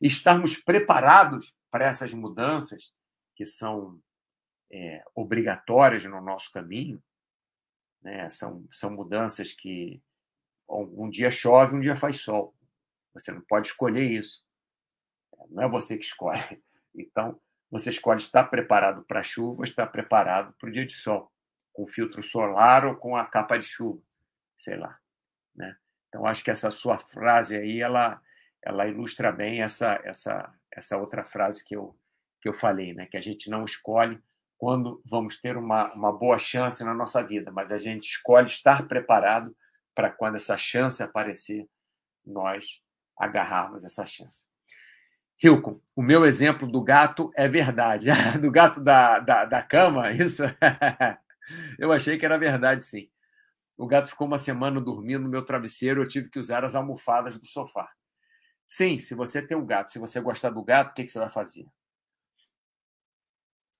Estarmos 0.05 0.57
preparados 0.57 1.55
para 1.71 1.85
essas 1.85 2.13
mudanças 2.13 2.91
que 3.35 3.45
são 3.45 3.99
é, 4.71 5.03
obrigatórias 5.15 6.03
no 6.05 6.21
nosso 6.21 6.51
caminho, 6.51 7.01
né? 8.01 8.29
São, 8.29 8.67
são 8.69 8.91
mudanças 8.91 9.53
que 9.53 10.03
um 10.67 11.09
dia 11.09 11.31
chove, 11.31 11.75
um 11.75 11.79
dia 11.79 11.95
faz 11.95 12.19
sol. 12.19 12.53
Você 13.13 13.31
não 13.31 13.41
pode 13.41 13.67
escolher 13.67 14.11
isso. 14.11 14.43
Não 15.49 15.63
é 15.63 15.69
você 15.69 15.97
que 15.97 16.05
escolhe. 16.05 16.61
Então, 16.95 17.41
você 17.71 17.89
escolhe 17.89 18.19
estar 18.19 18.43
preparado 18.43 19.03
para 19.05 19.21
a 19.21 19.23
chuva 19.23 19.57
ou 19.57 19.63
estar 19.63 19.87
preparado 19.87 20.53
para 20.59 20.69
o 20.69 20.71
dia 20.71 20.85
de 20.85 20.93
sol, 20.93 21.31
com 21.71 21.87
filtro 21.87 22.21
solar 22.21 22.85
ou 22.85 22.95
com 22.95 23.17
a 23.17 23.25
capa 23.25 23.57
de 23.57 23.65
chuva, 23.65 23.99
sei 24.55 24.77
lá. 24.77 24.99
Né? 25.55 25.75
Então, 26.07 26.23
acho 26.27 26.43
que 26.43 26.51
essa 26.51 26.69
sua 26.69 26.99
frase 26.99 27.57
aí, 27.57 27.81
ela, 27.81 28.21
ela 28.65 28.88
ilustra 28.88 29.32
bem 29.32 29.62
essa, 29.62 29.99
essa, 30.04 30.54
essa 30.71 30.97
outra 30.97 31.23
frase 31.23 31.63
que 31.63 31.76
eu, 31.76 31.95
que 32.41 32.47
eu 32.49 32.54
falei, 32.54 32.93
né? 32.93 33.06
que 33.06 33.17
a 33.17 33.21
gente 33.21 33.49
não 33.49 33.65
escolhe, 33.65 34.19
quando 34.58 35.02
vamos 35.06 35.39
ter 35.39 35.58
uma, 35.58 35.93
uma 35.93 36.12
boa 36.12 36.39
chance 36.39 36.84
na 36.84 36.93
nossa 36.93 37.21
vida, 37.21 37.52
mas 37.52 37.71
a 37.71 37.78
gente 37.78 38.04
escolhe 38.04 38.47
estar 38.47 38.88
preparado 38.88 39.56
para 39.93 40.10
quando 40.10 40.36
essa 40.36 40.58
chance 40.58 41.04
aparecer, 41.04 41.67
nós 42.26 42.82
agarrarmos 43.17 43.84
essa 43.84 44.06
chance. 44.06 44.47
Hilcon, 45.41 45.82
o 45.93 46.02
meu 46.02 46.23
exemplo 46.26 46.65
do 46.65 46.82
gato 46.82 47.32
é 47.36 47.47
verdade. 47.47 48.08
do 48.39 48.49
gato 48.49 48.82
da, 48.82 49.19
da, 49.19 49.45
da 49.45 49.62
cama, 49.62 50.12
isso? 50.15 50.43
eu 51.78 51.91
achei 51.91 52.17
que 52.17 52.26
era 52.26 52.38
verdade, 52.38 52.86
sim. 52.86 53.10
O 53.78 53.88
gato 53.88 54.08
ficou 54.08 54.28
uma 54.28 54.38
semana 54.38 54.80
dormindo 54.80 55.23
no 55.23 55.30
meu 55.30 55.43
travesseiro, 55.43 56.02
eu 56.02 56.08
tive 56.08 56.30
que 56.30 56.39
usar 56.39 56.63
as 56.63 56.76
almofadas 56.76 57.38
do 57.38 57.45
sofá. 57.45 57.89
Sim, 58.69 58.97
se 58.97 59.13
você 59.13 59.45
tem 59.45 59.56
um 59.56 59.65
gato, 59.65 59.91
se 59.91 59.99
você 59.99 60.19
gostar 60.19 60.49
do 60.49 60.63
gato, 60.63 60.91
o 60.91 60.93
que, 60.93 61.04
que 61.04 61.10
você 61.10 61.19
vai 61.19 61.30
fazer? 61.30 61.67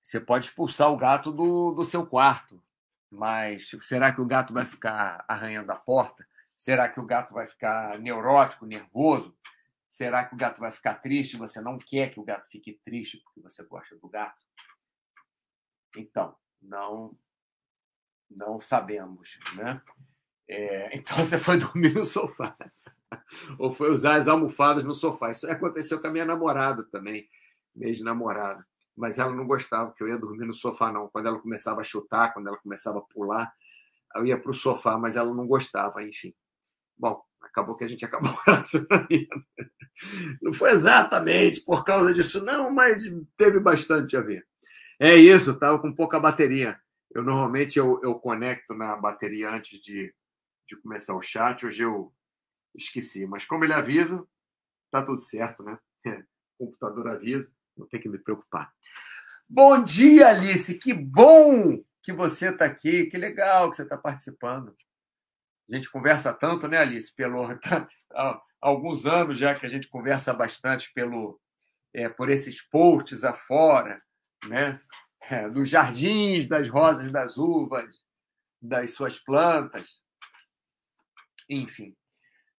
Você 0.02 0.20
pode 0.20 0.46
expulsar 0.46 0.92
o 0.92 0.96
gato 0.96 1.32
do, 1.32 1.72
do 1.72 1.82
seu 1.82 2.06
quarto, 2.06 2.62
mas 3.10 3.70
será 3.80 4.12
que 4.12 4.20
o 4.20 4.26
gato 4.26 4.52
vai 4.52 4.66
ficar 4.66 5.24
arranhando 5.26 5.72
a 5.72 5.76
porta? 5.76 6.26
Será 6.56 6.88
que 6.88 7.00
o 7.00 7.06
gato 7.06 7.32
vai 7.32 7.46
ficar 7.46 7.98
neurótico, 7.98 8.66
nervoso? 8.66 9.36
Será 9.88 10.24
que 10.24 10.34
o 10.34 10.36
gato 10.36 10.60
vai 10.60 10.70
ficar 10.70 10.96
triste? 10.96 11.36
Você 11.36 11.60
não 11.60 11.78
quer 11.78 12.12
que 12.12 12.20
o 12.20 12.24
gato 12.24 12.48
fique 12.48 12.80
triste 12.84 13.18
porque 13.18 13.40
você 13.40 13.64
gosta 13.64 13.96
do 13.96 14.08
gato? 14.08 14.44
Então, 15.96 16.36
não, 16.60 17.16
não 18.30 18.60
sabemos, 18.60 19.38
né? 19.54 19.80
É, 20.48 20.94
então 20.98 21.16
você 21.16 21.38
foi 21.38 21.58
dormir 21.58 21.94
no 21.94 22.04
sofá 22.04 22.56
ou 23.58 23.72
foi 23.72 23.90
usar 23.90 24.16
as 24.16 24.28
almofadas 24.28 24.82
no 24.84 24.94
sofá. 24.94 25.30
Isso 25.30 25.50
aconteceu 25.50 26.00
com 26.00 26.06
a 26.06 26.10
minha 26.10 26.24
namorada 26.24 26.84
também, 26.90 27.28
mesmo 27.74 28.04
namorada 28.04 28.64
mas 28.96 29.18
ela 29.18 29.32
não 29.32 29.46
gostava 29.46 29.92
que 29.92 30.02
eu 30.02 30.08
ia 30.08 30.18
dormir 30.18 30.46
no 30.46 30.54
sofá, 30.54 30.92
não. 30.92 31.08
Quando 31.08 31.26
ela 31.26 31.38
começava 31.38 31.80
a 31.80 31.84
chutar, 31.84 32.32
quando 32.32 32.48
ela 32.48 32.56
começava 32.58 32.98
a 32.98 33.02
pular, 33.02 33.52
eu 34.14 34.26
ia 34.26 34.38
para 34.38 34.50
o 34.50 34.54
sofá, 34.54 34.96
mas 34.96 35.16
ela 35.16 35.34
não 35.34 35.46
gostava, 35.46 36.02
enfim. 36.02 36.32
Bom, 36.96 37.20
acabou 37.42 37.74
que 37.74 37.84
a 37.84 37.88
gente 37.88 38.04
acabou 38.06 38.32
Não 40.40 40.52
foi 40.52 40.70
exatamente 40.70 41.60
por 41.64 41.84
causa 41.84 42.12
disso, 42.14 42.44
não, 42.44 42.70
mas 42.70 43.04
teve 43.36 43.58
bastante 43.58 44.16
a 44.16 44.20
ver. 44.20 44.46
É 45.00 45.16
isso, 45.16 45.52
estava 45.52 45.78
com 45.78 45.92
pouca 45.92 46.20
bateria. 46.20 46.78
Eu 47.10 47.22
normalmente 47.22 47.78
eu, 47.78 48.00
eu 48.02 48.14
conecto 48.16 48.74
na 48.74 48.96
bateria 48.96 49.50
antes 49.50 49.80
de, 49.80 50.14
de 50.68 50.76
começar 50.76 51.14
o 51.16 51.22
chat. 51.22 51.66
Hoje 51.66 51.82
eu 51.82 52.12
esqueci, 52.74 53.26
mas 53.26 53.44
como 53.44 53.64
ele 53.64 53.72
avisa, 53.72 54.26
tá 54.90 55.02
tudo 55.02 55.20
certo, 55.20 55.62
né? 55.62 55.78
O 56.56 56.66
computador 56.66 57.08
avisa 57.08 57.50
não 57.76 57.84
tem 57.88 58.00
que 58.00 58.08
me 58.08 58.16
preocupar. 58.16 58.72
Bom 59.48 59.82
dia, 59.82 60.28
Alice. 60.28 60.78
Que 60.78 60.94
bom 60.94 61.82
que 62.00 62.12
você 62.12 62.50
está 62.50 62.64
aqui. 62.64 63.06
Que 63.06 63.18
legal 63.18 63.70
que 63.70 63.76
você 63.76 63.82
está 63.82 63.96
participando. 63.96 64.74
A 65.68 65.74
gente 65.74 65.90
conversa 65.90 66.32
tanto, 66.32 66.68
né, 66.68 66.78
Alice? 66.78 67.12
Pelo 67.14 67.44
há 68.12 68.42
alguns 68.60 69.04
anos 69.04 69.38
já 69.38 69.54
que 69.54 69.66
a 69.66 69.68
gente 69.68 69.88
conversa 69.88 70.32
bastante 70.32 70.92
pelo 70.92 71.40
é, 71.92 72.08
por 72.08 72.30
esses 72.30 72.62
posts 72.62 73.24
afora, 73.24 74.02
né? 74.46 74.80
É, 75.22 75.48
dos 75.48 75.68
jardins, 75.68 76.46
das 76.46 76.68
rosas, 76.68 77.10
das 77.10 77.38
uvas, 77.38 78.04
das 78.60 78.92
suas 78.92 79.18
plantas. 79.18 80.02
Enfim, 81.48 81.96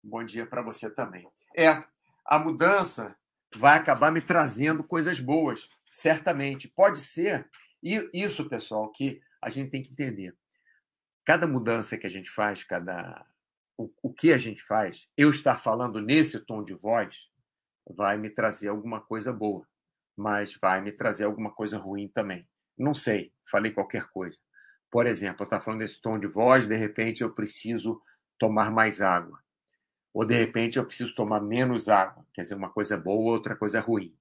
bom 0.06 0.24
dia 0.24 0.46
para 0.46 0.62
você 0.62 0.90
também. 0.90 1.28
É, 1.56 1.84
a 2.26 2.40
mudança 2.40 3.16
vai 3.56 3.78
acabar 3.78 4.12
me 4.12 4.22
trazendo 4.22 4.84
coisas 4.84 5.20
boas, 5.20 5.70
certamente. 5.90 6.68
Pode 6.68 7.00
ser, 7.02 7.50
e 7.82 8.10
isso, 8.14 8.48
pessoal, 8.48 8.92
que 8.92 9.22
a 9.42 9.50
gente 9.50 9.72
tem 9.72 9.82
que 9.82 9.92
entender. 9.92 10.36
Cada 11.26 11.48
mudança 11.48 11.98
que 11.98 12.06
a 12.06 12.10
gente 12.10 12.30
faz, 12.30 12.64
cada 12.64 13.26
o, 13.78 13.92
o 14.02 14.14
que 14.14 14.32
a 14.32 14.38
gente 14.38 14.62
faz, 14.62 15.08
eu 15.18 15.30
estar 15.30 15.56
falando 15.56 16.02
nesse 16.02 16.40
tom 16.40 16.64
de 16.64 16.74
voz, 16.74 17.28
vai 17.90 18.18
me 18.18 18.30
trazer 18.30 18.70
alguma 18.70 19.02
coisa 19.02 19.34
boa, 19.34 19.68
mas 20.16 20.56
vai 20.62 20.82
me 20.82 20.92
trazer 20.92 21.26
alguma 21.26 21.52
coisa 21.52 21.78
ruim 21.78 22.08
também. 22.08 22.48
Não 22.78 22.94
sei, 22.94 23.34
falei 23.50 23.72
qualquer 23.72 24.08
coisa. 24.10 24.40
Por 24.92 25.08
exemplo, 25.08 25.42
eu 25.42 25.46
estou 25.46 25.62
falando 25.62 25.80
desse 25.80 26.02
tom 26.02 26.18
de 26.18 26.28
voz, 26.28 26.68
de 26.68 26.76
repente 26.76 27.22
eu 27.22 27.34
preciso 27.34 28.02
tomar 28.40 28.72
mais 28.72 29.02
água. 29.02 29.45
Ou 30.16 30.24
de 30.24 30.34
repente 30.34 30.78
eu 30.78 30.86
preciso 30.86 31.14
tomar 31.14 31.42
menos 31.42 31.90
água. 31.90 32.26
Quer 32.34 32.44
dizer, 32.44 32.56
uma 32.56 32.70
coisa 32.70 32.96
boa, 32.98 33.34
outra 33.34 33.54
coisa 33.54 33.82
ruim. 33.82 34.16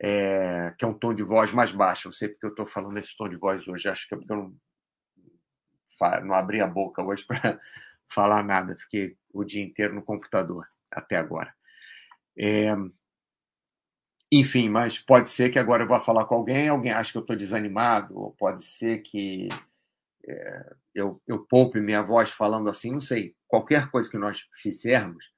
É, 0.00 0.74
que 0.78 0.86
é 0.86 0.88
um 0.88 0.94
tom 0.94 1.12
de 1.12 1.22
voz 1.22 1.52
mais 1.52 1.70
baixo. 1.70 2.08
Não 2.08 2.14
sei 2.14 2.30
porque 2.30 2.46
eu 2.46 2.50
estou 2.50 2.64
falando 2.64 2.96
esse 2.96 3.14
tom 3.14 3.28
de 3.28 3.36
voz 3.36 3.68
hoje. 3.68 3.90
Acho 3.90 4.08
que 4.08 4.14
é 4.14 4.16
porque 4.16 4.32
eu 4.32 4.36
não, 4.38 4.56
não 6.24 6.34
abri 6.34 6.62
a 6.62 6.66
boca 6.66 7.02
hoje 7.02 7.22
para 7.28 7.60
falar 8.08 8.42
nada. 8.42 8.74
Fiquei 8.74 9.14
o 9.34 9.44
dia 9.44 9.62
inteiro 9.62 9.94
no 9.94 10.02
computador 10.02 10.66
até 10.90 11.16
agora. 11.16 11.54
É, 12.38 12.74
enfim, 14.32 14.70
mas 14.70 14.98
pode 14.98 15.28
ser 15.28 15.50
que 15.50 15.58
agora 15.58 15.82
eu 15.82 15.88
vá 15.88 16.00
falar 16.00 16.24
com 16.24 16.36
alguém, 16.36 16.70
alguém 16.70 16.90
acha 16.90 17.12
que 17.12 17.18
eu 17.18 17.22
estou 17.22 17.36
desanimado, 17.36 18.18
ou 18.18 18.32
pode 18.32 18.64
ser 18.64 19.02
que 19.02 19.48
é, 20.26 20.74
eu, 20.94 21.20
eu 21.26 21.40
poupe 21.40 21.80
minha 21.82 22.00
voz 22.00 22.30
falando 22.30 22.70
assim, 22.70 22.92
não 22.92 23.00
sei. 23.00 23.36
Qualquer 23.52 23.90
coisa 23.90 24.10
que 24.10 24.16
nós 24.16 24.48
fizermos 24.54 25.30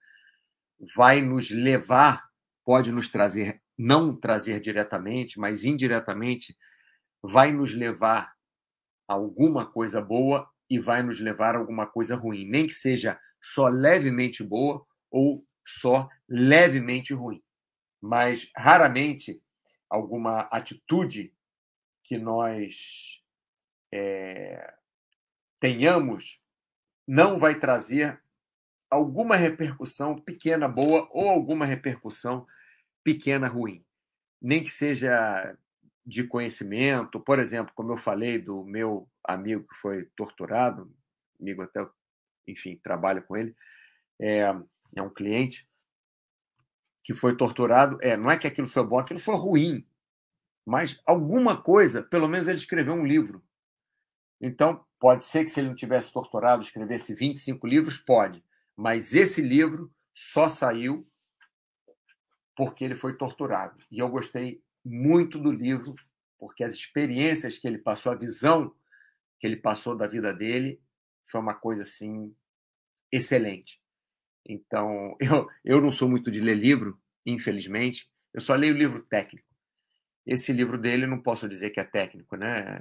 vai 0.96 1.20
nos 1.20 1.50
levar, 1.50 2.24
pode 2.64 2.92
nos 2.92 3.08
trazer, 3.08 3.60
não 3.76 4.14
trazer 4.14 4.60
diretamente, 4.60 5.36
mas 5.36 5.64
indiretamente, 5.64 6.56
vai 7.20 7.52
nos 7.52 7.74
levar 7.74 8.32
a 9.08 9.14
alguma 9.14 9.66
coisa 9.66 10.00
boa 10.00 10.48
e 10.70 10.78
vai 10.78 11.02
nos 11.02 11.18
levar 11.18 11.56
a 11.56 11.58
alguma 11.58 11.88
coisa 11.88 12.14
ruim, 12.14 12.48
nem 12.48 12.68
que 12.68 12.72
seja 12.72 13.18
só 13.42 13.66
levemente 13.66 14.44
boa 14.44 14.86
ou 15.10 15.44
só 15.66 16.08
levemente 16.28 17.12
ruim. 17.12 17.42
Mas 18.00 18.48
raramente 18.56 19.42
alguma 19.90 20.42
atitude 20.52 21.34
que 22.04 22.16
nós 22.16 23.20
é, 23.92 24.72
tenhamos 25.58 26.43
não 27.06 27.38
vai 27.38 27.58
trazer 27.58 28.20
alguma 28.90 29.36
repercussão 29.36 30.16
pequena 30.16 30.68
boa 30.68 31.08
ou 31.12 31.28
alguma 31.28 31.66
repercussão 31.66 32.46
pequena 33.02 33.48
ruim. 33.48 33.84
Nem 34.40 34.62
que 34.62 34.70
seja 34.70 35.56
de 36.06 36.24
conhecimento, 36.24 37.18
por 37.18 37.38
exemplo, 37.38 37.72
como 37.74 37.92
eu 37.92 37.96
falei 37.96 38.38
do 38.38 38.64
meu 38.64 39.08
amigo 39.24 39.66
que 39.66 39.76
foi 39.78 40.04
torturado, 40.16 40.92
amigo 41.40 41.62
até, 41.62 41.86
enfim, 42.46 42.78
trabalho 42.82 43.22
com 43.22 43.36
ele, 43.36 43.54
é, 44.20 44.54
é 44.94 45.02
um 45.02 45.10
cliente, 45.10 45.66
que 47.02 47.14
foi 47.14 47.36
torturado, 47.36 47.98
é, 48.00 48.16
não 48.16 48.30
é 48.30 48.38
que 48.38 48.46
aquilo 48.46 48.66
foi 48.66 48.84
bom, 48.84 48.98
aquilo 48.98 49.20
foi 49.20 49.34
ruim, 49.34 49.86
mas 50.64 51.00
alguma 51.06 51.60
coisa, 51.60 52.02
pelo 52.02 52.28
menos 52.28 52.48
ele 52.48 52.56
escreveu 52.56 52.94
um 52.94 53.06
livro. 53.06 53.44
Então, 54.40 54.84
pode 54.98 55.24
ser 55.24 55.44
que 55.44 55.50
se 55.50 55.60
ele 55.60 55.68
não 55.68 55.74
tivesse 55.74 56.12
torturado, 56.12 56.62
escrevesse 56.62 57.14
25 57.14 57.66
livros, 57.66 57.96
pode, 57.96 58.44
mas 58.76 59.14
esse 59.14 59.40
livro 59.40 59.92
só 60.14 60.48
saiu 60.48 61.06
porque 62.56 62.84
ele 62.84 62.94
foi 62.94 63.16
torturado. 63.16 63.76
E 63.90 63.98
eu 63.98 64.08
gostei 64.08 64.62
muito 64.84 65.38
do 65.38 65.50
livro, 65.50 65.94
porque 66.38 66.62
as 66.62 66.74
experiências 66.74 67.58
que 67.58 67.66
ele 67.66 67.78
passou, 67.78 68.12
a 68.12 68.16
visão 68.16 68.74
que 69.38 69.46
ele 69.46 69.56
passou 69.56 69.96
da 69.96 70.06
vida 70.06 70.32
dele, 70.32 70.80
foi 71.26 71.40
uma 71.40 71.54
coisa 71.54 71.82
assim 71.82 72.34
excelente. 73.10 73.80
Então, 74.46 75.16
eu, 75.20 75.48
eu 75.64 75.80
não 75.80 75.90
sou 75.90 76.08
muito 76.08 76.30
de 76.30 76.40
ler 76.40 76.56
livro, 76.56 77.00
infelizmente. 77.24 78.08
Eu 78.32 78.40
só 78.40 78.54
leio 78.54 78.76
livro 78.76 79.02
técnico. 79.02 79.48
Esse 80.26 80.52
livro 80.52 80.78
dele 80.78 81.06
não 81.06 81.20
posso 81.20 81.48
dizer 81.48 81.70
que 81.70 81.80
é 81.80 81.84
técnico, 81.84 82.36
né? 82.36 82.78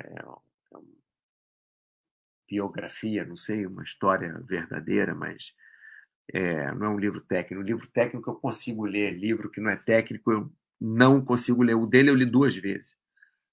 Biografia, 2.53 3.25
não 3.25 3.35
sei, 3.35 3.65
uma 3.65 3.81
história 3.81 4.39
verdadeira, 4.47 5.15
mas 5.15 5.55
é, 6.31 6.71
não 6.75 6.85
é 6.85 6.89
um 6.89 6.99
livro 6.99 7.19
técnico. 7.19 7.63
O 7.63 7.65
livro 7.65 7.87
técnico 7.87 8.29
eu 8.29 8.35
consigo 8.35 8.85
ler, 8.85 9.11
livro 9.11 9.49
que 9.49 9.59
não 9.59 9.71
é 9.71 9.75
técnico 9.75 10.31
eu 10.31 10.53
não 10.79 11.25
consigo 11.25 11.63
ler. 11.63 11.73
O 11.73 11.87
dele 11.87 12.11
eu 12.11 12.15
li 12.15 12.27
duas 12.27 12.55
vezes. 12.55 12.95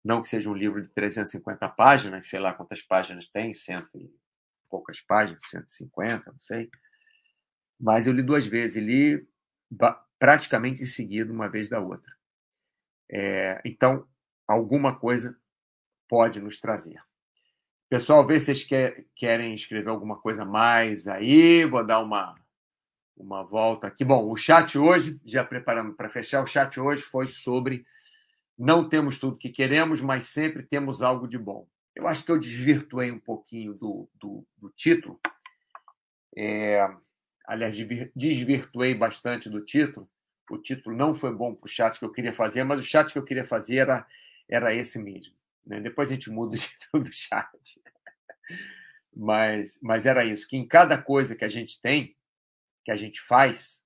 Não 0.05 0.21
que 0.21 0.29
seja 0.29 0.51
um 0.51 0.55
livro 0.55 0.83
de 0.83 0.91
350 0.91 1.67
páginas, 1.71 2.29
sei 2.29 2.41
lá 2.41 2.53
quantas 2.53 2.83
páginas 2.83 3.27
tem, 3.27 3.55
cento 3.55 3.89
e 3.99 4.15
poucas 4.69 5.01
páginas, 5.01 5.45
150, 5.49 6.31
não 6.31 6.41
sei. 6.41 6.71
Mas 7.81 8.07
eu 8.07 8.13
li 8.13 8.23
duas 8.23 8.47
vezes, 8.47 8.77
li 8.83 9.27
praticamente 10.19 10.83
em 10.83 10.87
seguida, 10.87 11.33
uma 11.33 11.49
vez 11.49 11.71
da 11.71 11.81
outra. 11.81 12.13
É, 13.11 13.63
então, 13.65 14.07
alguma 14.47 14.99
coisa 14.99 15.35
pode 16.07 16.39
nos 16.39 16.61
trazer. 16.61 17.01
Pessoal, 17.91 18.25
vê 18.25 18.39
se 18.39 18.47
vocês 18.47 18.63
quer, 18.63 19.05
querem 19.17 19.53
escrever 19.53 19.89
alguma 19.89 20.17
coisa 20.17 20.45
mais 20.45 21.09
aí. 21.09 21.65
Vou 21.65 21.85
dar 21.85 21.99
uma, 21.99 22.37
uma 23.17 23.43
volta 23.43 23.89
aqui. 23.89 24.05
Bom, 24.05 24.31
o 24.31 24.37
chat 24.37 24.79
hoje, 24.79 25.21
já 25.25 25.43
preparando 25.43 25.95
para 25.95 26.09
fechar, 26.09 26.41
o 26.41 26.47
chat 26.47 26.79
hoje 26.79 27.03
foi 27.03 27.27
sobre 27.27 27.85
não 28.57 28.89
temos 28.89 29.19
tudo 29.19 29.37
que 29.37 29.49
queremos, 29.49 30.01
mas 30.01 30.27
sempre 30.27 30.63
temos 30.63 31.03
algo 31.03 31.27
de 31.27 31.37
bom. 31.37 31.67
Eu 31.93 32.07
acho 32.07 32.25
que 32.25 32.31
eu 32.31 32.39
desvirtuei 32.39 33.11
um 33.11 33.19
pouquinho 33.19 33.75
do, 33.75 34.09
do, 34.15 34.47
do 34.57 34.71
título. 34.71 35.19
É, 36.37 36.89
aliás, 37.45 37.75
desvirtuei 38.15 38.95
bastante 38.95 39.51
do 39.51 39.65
título. 39.65 40.09
O 40.49 40.59
título 40.59 40.95
não 40.95 41.13
foi 41.13 41.35
bom 41.35 41.57
para 41.57 41.67
o 41.67 41.69
chat 41.69 41.99
que 41.99 42.05
eu 42.05 42.13
queria 42.13 42.33
fazer, 42.33 42.63
mas 42.63 42.79
o 42.79 42.87
chat 42.87 43.13
que 43.13 43.19
eu 43.19 43.25
queria 43.25 43.45
fazer 43.45 43.79
era, 43.79 44.07
era 44.49 44.73
esse 44.73 44.97
mesmo. 45.03 45.40
Né? 45.67 45.81
Depois 45.81 46.09
a 46.09 46.13
gente 46.13 46.31
muda 46.31 46.57
o 46.57 46.59
título 46.59 47.05
do 47.05 47.11
chat. 47.13 47.83
Mas, 49.15 49.79
mas 49.83 50.07
era 50.07 50.25
isso, 50.25 50.49
que 50.49 50.57
em 50.57 50.67
cada 50.67 51.01
coisa 51.01 51.35
que 51.35 51.45
a 51.45 51.49
gente 51.49 51.81
tem, 51.81 52.17
que 52.85 52.91
a 52.91 52.97
gente 52.97 53.21
faz, 53.21 53.85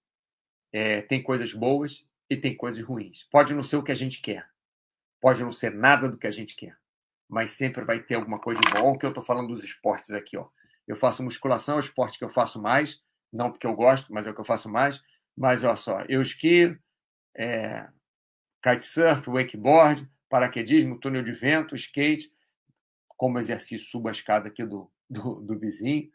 é, 0.73 1.01
tem 1.03 1.23
coisas 1.23 1.53
boas 1.53 2.07
e 2.29 2.37
tem 2.37 2.57
coisas 2.57 2.83
ruins. 2.85 3.27
Pode 3.31 3.55
não 3.55 3.63
ser 3.63 3.77
o 3.77 3.83
que 3.83 3.93
a 3.93 3.97
gente 3.97 4.21
quer, 4.21 4.49
pode 5.21 5.43
não 5.43 5.53
ser 5.53 5.73
nada 5.73 6.09
do 6.09 6.19
que 6.19 6.27
a 6.27 6.31
gente 6.31 6.55
quer, 6.55 6.77
mas 7.29 7.53
sempre 7.53 7.85
vai 7.85 8.01
ter 8.01 8.15
alguma 8.15 8.39
coisa 8.39 8.61
de 8.61 8.71
bom. 8.71 8.99
Que 8.99 9.07
eu 9.07 9.11
estou 9.11 9.25
falando 9.25 9.49
dos 9.49 9.65
esportes 9.65 10.11
aqui, 10.11 10.37
ó. 10.37 10.49
Eu 10.87 10.97
faço 10.97 11.23
musculação, 11.23 11.77
é 11.77 11.79
o 11.79 11.81
esporte 11.81 12.19
que 12.19 12.25
eu 12.25 12.29
faço 12.29 12.61
mais, 12.61 13.03
não 13.33 13.51
porque 13.51 13.67
eu 13.67 13.75
gosto, 13.75 14.13
mas 14.13 14.27
é 14.27 14.31
o 14.31 14.35
que 14.35 14.41
eu 14.41 14.45
faço 14.45 14.69
mais. 14.69 15.01
Mas 15.37 15.65
olha 15.65 15.77
só, 15.77 16.01
eu 16.09 16.21
esqui, 16.21 16.79
é, 17.37 17.89
kitesurf, 18.63 19.29
wakeboard, 19.29 20.09
paraquedismo, 20.35 20.99
túnel 20.99 21.23
de 21.23 21.31
vento, 21.31 21.77
skate, 21.77 22.29
como 23.07 23.39
exercício, 23.39 23.87
subo 23.87 24.09
a 24.09 24.11
escada 24.11 24.49
aqui 24.49 24.67
do, 24.67 24.91
do, 25.09 25.37
do 25.37 25.57
vizinho, 25.57 26.11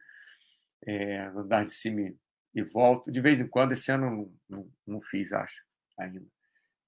é, 0.86 1.20
andar 1.28 1.64
de 1.64 1.74
cima 1.74 2.14
e 2.54 2.62
volto. 2.62 3.10
De 3.10 3.22
vez 3.22 3.40
em 3.40 3.48
quando, 3.48 3.72
esse 3.72 3.90
ano 3.90 4.12
não, 4.12 4.34
não, 4.50 4.72
não 4.86 5.02
fiz, 5.02 5.32
acho, 5.32 5.64
ainda. 5.98 6.22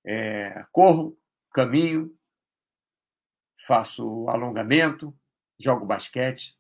É, 0.05 0.65
corro, 0.73 1.17
caminho, 1.53 2.13
faço 3.65 4.27
alongamento, 4.27 5.17
jogo 5.57 5.85
basquete, 5.85 6.53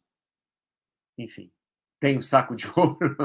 enfim 1.17 1.51
tenho 1.99 2.23
saco 2.23 2.55
de 2.55 2.65
ouro, 2.75 3.15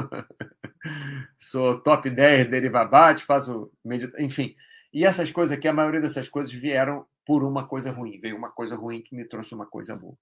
sou 1.39 1.81
top 1.81 2.09
10 2.11 2.51
derivabate, 2.51 3.23
faço 3.23 3.71
meditação, 3.83 4.23
enfim. 4.23 4.55
E 4.93 5.03
essas 5.03 5.31
coisas 5.31 5.57
aqui, 5.57 5.67
a 5.67 5.73
maioria 5.73 6.01
dessas 6.01 6.29
coisas 6.29 6.53
vieram 6.53 7.07
por 7.27 7.43
uma 7.43 7.67
coisa 7.67 7.91
ruim, 7.91 8.17
veio 8.21 8.37
uma 8.37 8.49
coisa 8.49 8.77
ruim 8.77 9.01
que 9.01 9.13
me 9.13 9.27
trouxe 9.27 9.53
uma 9.53 9.65
coisa 9.65 9.93
boa. 9.93 10.17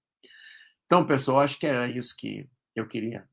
Então, 0.84 1.06
pessoal, 1.06 1.38
acho 1.38 1.56
que 1.56 1.64
era 1.64 1.88
isso 1.88 2.16
que 2.18 2.50
eu 2.74 2.88
queria 2.88 3.28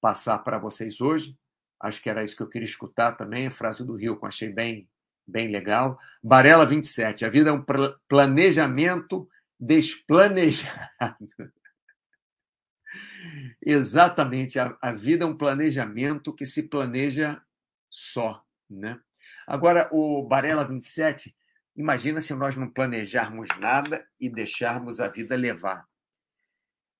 passar 0.00 0.38
para 0.38 0.58
vocês 0.58 0.98
hoje. 0.98 1.38
Acho 1.78 2.02
que 2.02 2.08
era 2.08 2.24
isso 2.24 2.34
que 2.34 2.42
eu 2.42 2.48
queria 2.48 2.64
escutar 2.64 3.12
também, 3.12 3.46
a 3.46 3.50
frase 3.50 3.84
do 3.84 3.94
Rio, 3.94 4.16
que 4.16 4.24
eu 4.24 4.28
achei 4.28 4.48
bem, 4.48 4.88
bem 5.26 5.48
legal. 5.48 5.98
Barela 6.24 6.64
27, 6.64 7.26
a 7.26 7.28
vida 7.28 7.50
é 7.50 7.52
um 7.52 7.62
planejamento 8.08 9.28
desplanejado. 9.60 11.28
Exatamente, 13.60 14.58
a, 14.58 14.74
a 14.80 14.92
vida 14.92 15.24
é 15.24 15.28
um 15.28 15.36
planejamento 15.36 16.34
que 16.34 16.46
se 16.46 16.62
planeja 16.68 17.42
só, 17.90 18.42
né? 18.70 18.98
Agora, 19.46 19.88
o 19.92 20.26
Barela 20.26 20.66
27, 20.66 21.36
imagina 21.76 22.20
se 22.20 22.34
nós 22.34 22.56
não 22.56 22.70
planejarmos 22.70 23.48
nada 23.58 24.06
e 24.20 24.30
deixarmos 24.30 25.00
a 25.00 25.08
vida 25.08 25.36
levar. 25.36 25.84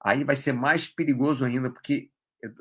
aí 0.02 0.24
vai 0.24 0.36
ser 0.36 0.52
mais 0.52 0.86
perigoso 0.86 1.44
ainda, 1.44 1.70
porque 1.72 2.10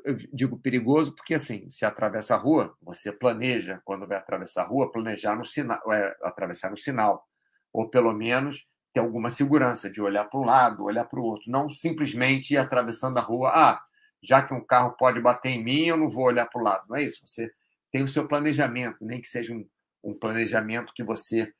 eu 0.04 0.16
digo 0.32 0.58
perigoso 0.58 1.14
porque 1.14 1.34
assim, 1.34 1.70
se 1.70 1.84
atravessa 1.84 2.34
a 2.34 2.38
rua, 2.38 2.76
você 2.82 3.12
planeja 3.12 3.80
quando 3.84 4.06
vai 4.06 4.16
atravessar 4.16 4.62
a 4.62 4.66
rua, 4.66 4.90
planejar 4.90 5.36
no 5.36 5.44
sinal, 5.44 5.80
é, 5.92 6.16
atravessar 6.22 6.70
no 6.70 6.76
sinal, 6.76 7.24
ou 7.72 7.88
pelo 7.88 8.12
menos 8.12 8.66
ter 8.92 9.00
alguma 9.00 9.30
segurança 9.30 9.90
de 9.90 10.00
olhar 10.00 10.24
para 10.24 10.40
um 10.40 10.44
lado, 10.44 10.84
olhar 10.84 11.04
para 11.04 11.20
o 11.20 11.22
outro, 11.22 11.50
não 11.50 11.68
simplesmente 11.68 12.54
ir 12.54 12.56
atravessando 12.56 13.18
a 13.18 13.20
rua, 13.20 13.50
ah, 13.54 13.82
já 14.22 14.42
que 14.42 14.54
um 14.54 14.64
carro 14.64 14.96
pode 14.98 15.20
bater 15.20 15.50
em 15.50 15.62
mim, 15.62 15.84
eu 15.86 15.96
não 15.96 16.08
vou 16.08 16.24
olhar 16.24 16.46
para 16.46 16.60
o 16.60 16.64
lado. 16.64 16.84
Não 16.88 16.96
é 16.96 17.04
isso. 17.04 17.20
Você 17.24 17.50
tem 17.92 18.02
o 18.02 18.08
seu 18.08 18.26
planejamento, 18.26 19.04
nem 19.04 19.20
que 19.20 19.28
seja 19.28 19.54
um, 19.54 19.68
um 20.02 20.18
planejamento 20.18 20.92
que 20.94 21.04
você 21.04 21.52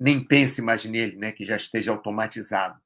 nem 0.00 0.24
pense 0.24 0.60
mais 0.62 0.84
nele, 0.84 1.16
né, 1.16 1.32
que 1.32 1.44
já 1.44 1.56
esteja 1.56 1.90
automatizado. 1.90 2.80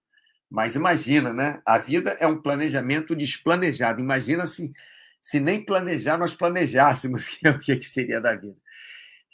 Mas 0.50 0.76
imagina, 0.76 1.32
né? 1.32 1.60
A 1.66 1.76
vida 1.78 2.16
é 2.20 2.26
um 2.26 2.40
planejamento 2.40 3.16
desplanejado. 3.16 4.00
Imagina 4.00 4.46
se, 4.46 4.72
se 5.20 5.40
nem 5.40 5.64
planejar 5.64 6.16
nós 6.16 6.34
planejássemos 6.34 7.38
o 7.44 7.58
que, 7.58 7.80
seria 7.82 8.20
da 8.20 8.34
vida. 8.36 8.56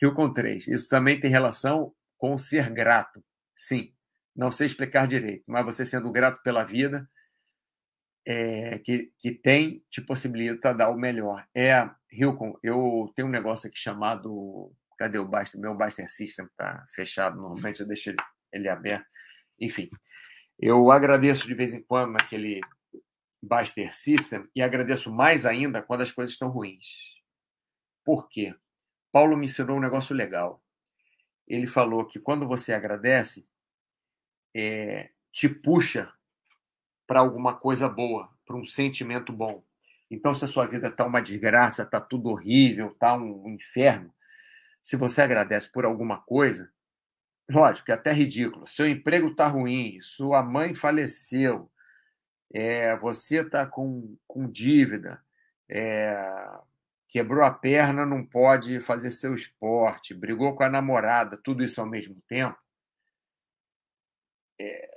Rio 0.01 0.15
com 0.15 0.33
três. 0.33 0.67
Isso 0.67 0.89
também 0.89 1.21
tem 1.21 1.31
relação 1.31 1.93
com 2.17 2.39
ser 2.39 2.71
grato. 2.71 3.23
Sim, 3.57 3.93
não 4.35 4.51
sei 4.51 4.67
explicar 4.67 5.07
direito, 5.07 5.45
mas 5.47 5.65
você 5.65 5.85
sendo 5.85 6.11
grato 6.11 6.43
pela 6.43 6.65
vida, 6.65 7.09
é, 8.27 8.79
que, 8.79 9.13
que 9.19 9.33
tem, 9.33 9.85
te 9.91 10.01
possibilita 10.01 10.73
dar 10.73 10.91
o 10.91 10.97
melhor. 10.97 11.47
É, 11.55 11.89
Hilcon, 12.11 12.59
eu 12.63 13.13
tenho 13.15 13.29
um 13.29 13.31
negócio 13.31 13.69
aqui 13.69 13.79
chamado. 13.79 14.73
Cadê 14.99 15.19
o 15.19 15.27
Baster? 15.27 15.61
Meu 15.61 15.75
Baster 15.75 16.11
System 16.11 16.47
está 16.47 16.87
fechado, 16.95 17.41
normalmente 17.41 17.81
eu 17.81 17.87
deixo 17.87 18.11
ele, 18.11 18.19
ele 18.53 18.69
aberto. 18.69 19.07
Enfim, 19.61 19.91
eu 20.59 20.91
agradeço 20.91 21.47
de 21.47 21.55
vez 21.55 21.73
em 21.73 21.83
quando 21.83 22.13
naquele 22.13 22.61
Baster 23.43 23.95
System 23.95 24.49
e 24.55 24.63
agradeço 24.63 25.13
mais 25.13 25.45
ainda 25.45 25.83
quando 25.83 26.03
as 26.03 26.13
coisas 26.13 26.33
estão 26.33 26.49
ruins. 26.49 26.87
Por 28.05 28.29
quê? 28.29 28.55
Paulo 29.11 29.37
me 29.37 29.47
ensinou 29.47 29.77
um 29.77 29.81
negócio 29.81 30.15
legal. 30.15 30.63
Ele 31.47 31.67
falou 31.67 32.07
que 32.07 32.19
quando 32.19 32.47
você 32.47 32.73
agradece, 32.73 33.49
é, 34.55 35.11
te 35.31 35.49
puxa 35.49 36.13
para 37.07 37.21
alguma 37.21 37.57
coisa 37.57 37.89
boa, 37.89 38.31
para 38.47 38.57
um 38.57 38.65
sentimento 38.65 39.33
bom. 39.33 39.65
Então, 40.11 40.35
se 40.35 40.45
a 40.45 40.49
sua 40.49 40.67
vida 40.67 40.89
está 40.89 41.05
uma 41.05 41.21
desgraça, 41.21 41.83
está 41.83 42.01
tudo 42.01 42.31
horrível, 42.31 42.89
está 42.89 43.15
um 43.15 43.49
inferno, 43.49 44.13
se 44.83 44.97
você 44.97 45.23
agradece 45.23 45.71
por 45.71 45.85
alguma 45.85 46.21
coisa, 46.23 46.71
lógico, 47.51 47.91
é 47.91 47.95
até 47.95 48.13
ridículo. 48.13 48.67
Seu 48.67 48.87
emprego 48.89 49.29
está 49.29 49.47
ruim, 49.47 50.01
sua 50.01 50.43
mãe 50.43 50.75
faleceu, 50.75 51.71
é, 52.53 52.97
você 52.97 53.41
está 53.41 53.67
com, 53.67 54.17
com 54.27 54.51
dívida, 54.51 55.23
é, 55.69 56.15
quebrou 57.09 57.45
a 57.45 57.51
perna, 57.51 58.05
não 58.05 58.25
pode 58.25 58.81
fazer 58.81 59.11
seu 59.11 59.35
esporte, 59.35 60.15
brigou 60.15 60.55
com 60.55 60.63
a 60.63 60.69
namorada, 60.69 61.37
tudo 61.37 61.63
isso 61.63 61.81
ao 61.81 61.87
mesmo 61.87 62.21
tempo. 62.29 62.59
É, 64.61 64.91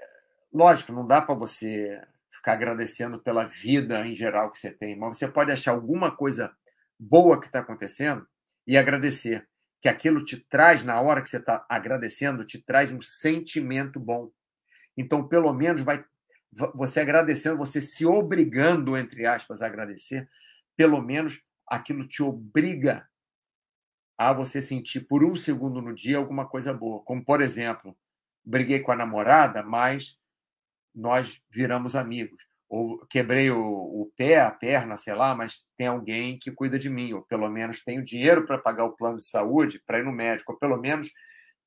lógico, 0.53 0.91
não 0.91 1.05
dá 1.05 1.21
para 1.21 1.35
você 1.35 2.01
ficar 2.31 2.53
agradecendo 2.53 3.19
pela 3.19 3.45
vida 3.45 4.05
em 4.05 4.13
geral 4.13 4.51
que 4.51 4.59
você 4.59 4.71
tem, 4.71 4.97
mas 4.97 5.17
você 5.17 5.27
pode 5.27 5.51
achar 5.51 5.71
alguma 5.71 6.15
coisa 6.15 6.55
boa 6.99 7.39
que 7.39 7.47
está 7.47 7.59
acontecendo 7.59 8.27
e 8.67 8.77
agradecer. 8.77 9.47
Que 9.85 9.89
aquilo 9.89 10.25
te 10.25 10.37
traz, 10.37 10.81
na 10.81 10.99
hora 10.99 11.21
que 11.21 11.29
você 11.29 11.37
está 11.37 11.63
agradecendo, 11.69 12.43
te 12.43 12.57
traz 12.57 12.91
um 12.91 12.99
sentimento 13.03 13.99
bom. 13.99 14.31
Então, 14.97 15.27
pelo 15.27 15.53
menos, 15.53 15.83
vai 15.83 16.03
você 16.73 17.01
agradecendo, 17.01 17.55
você 17.55 17.79
se 17.79 18.03
obrigando, 18.03 18.97
entre 18.97 19.27
aspas, 19.27 19.61
a 19.61 19.67
agradecer, 19.67 20.27
pelo 20.75 20.99
menos 21.03 21.39
aquilo 21.67 22.07
te 22.07 22.23
obriga 22.23 23.07
a 24.17 24.33
você 24.33 24.59
sentir 24.59 25.01
por 25.01 25.23
um 25.23 25.35
segundo 25.35 25.79
no 25.79 25.93
dia 25.93 26.17
alguma 26.17 26.47
coisa 26.47 26.73
boa. 26.73 27.03
Como, 27.03 27.23
por 27.23 27.39
exemplo, 27.39 27.95
briguei 28.43 28.79
com 28.79 28.91
a 28.91 28.95
namorada, 28.95 29.61
mas 29.61 30.17
nós 30.95 31.39
viramos 31.47 31.95
amigos. 31.95 32.44
Ou 32.69 33.05
quebrei 33.07 33.51
o, 33.51 33.59
o, 33.59 34.11
pé, 34.17 34.39
a 34.39 34.51
perna, 34.51 34.97
sei 34.97 35.13
lá, 35.13 35.35
mas 35.35 35.63
tem 35.77 35.87
alguém 35.87 36.37
que 36.39 36.51
cuida 36.51 36.79
de 36.79 36.89
mim, 36.89 37.13
ou 37.13 37.21
pelo 37.21 37.49
menos 37.49 37.83
tenho 37.83 38.03
dinheiro 38.03 38.45
para 38.45 38.57
pagar 38.57 38.85
o 38.85 38.95
plano 38.95 39.19
de 39.19 39.27
saúde 39.27 39.81
para 39.85 39.99
ir 39.99 40.03
no 40.03 40.11
médico, 40.11 40.53
ou 40.53 40.57
pelo 40.57 40.77
menos 40.77 41.11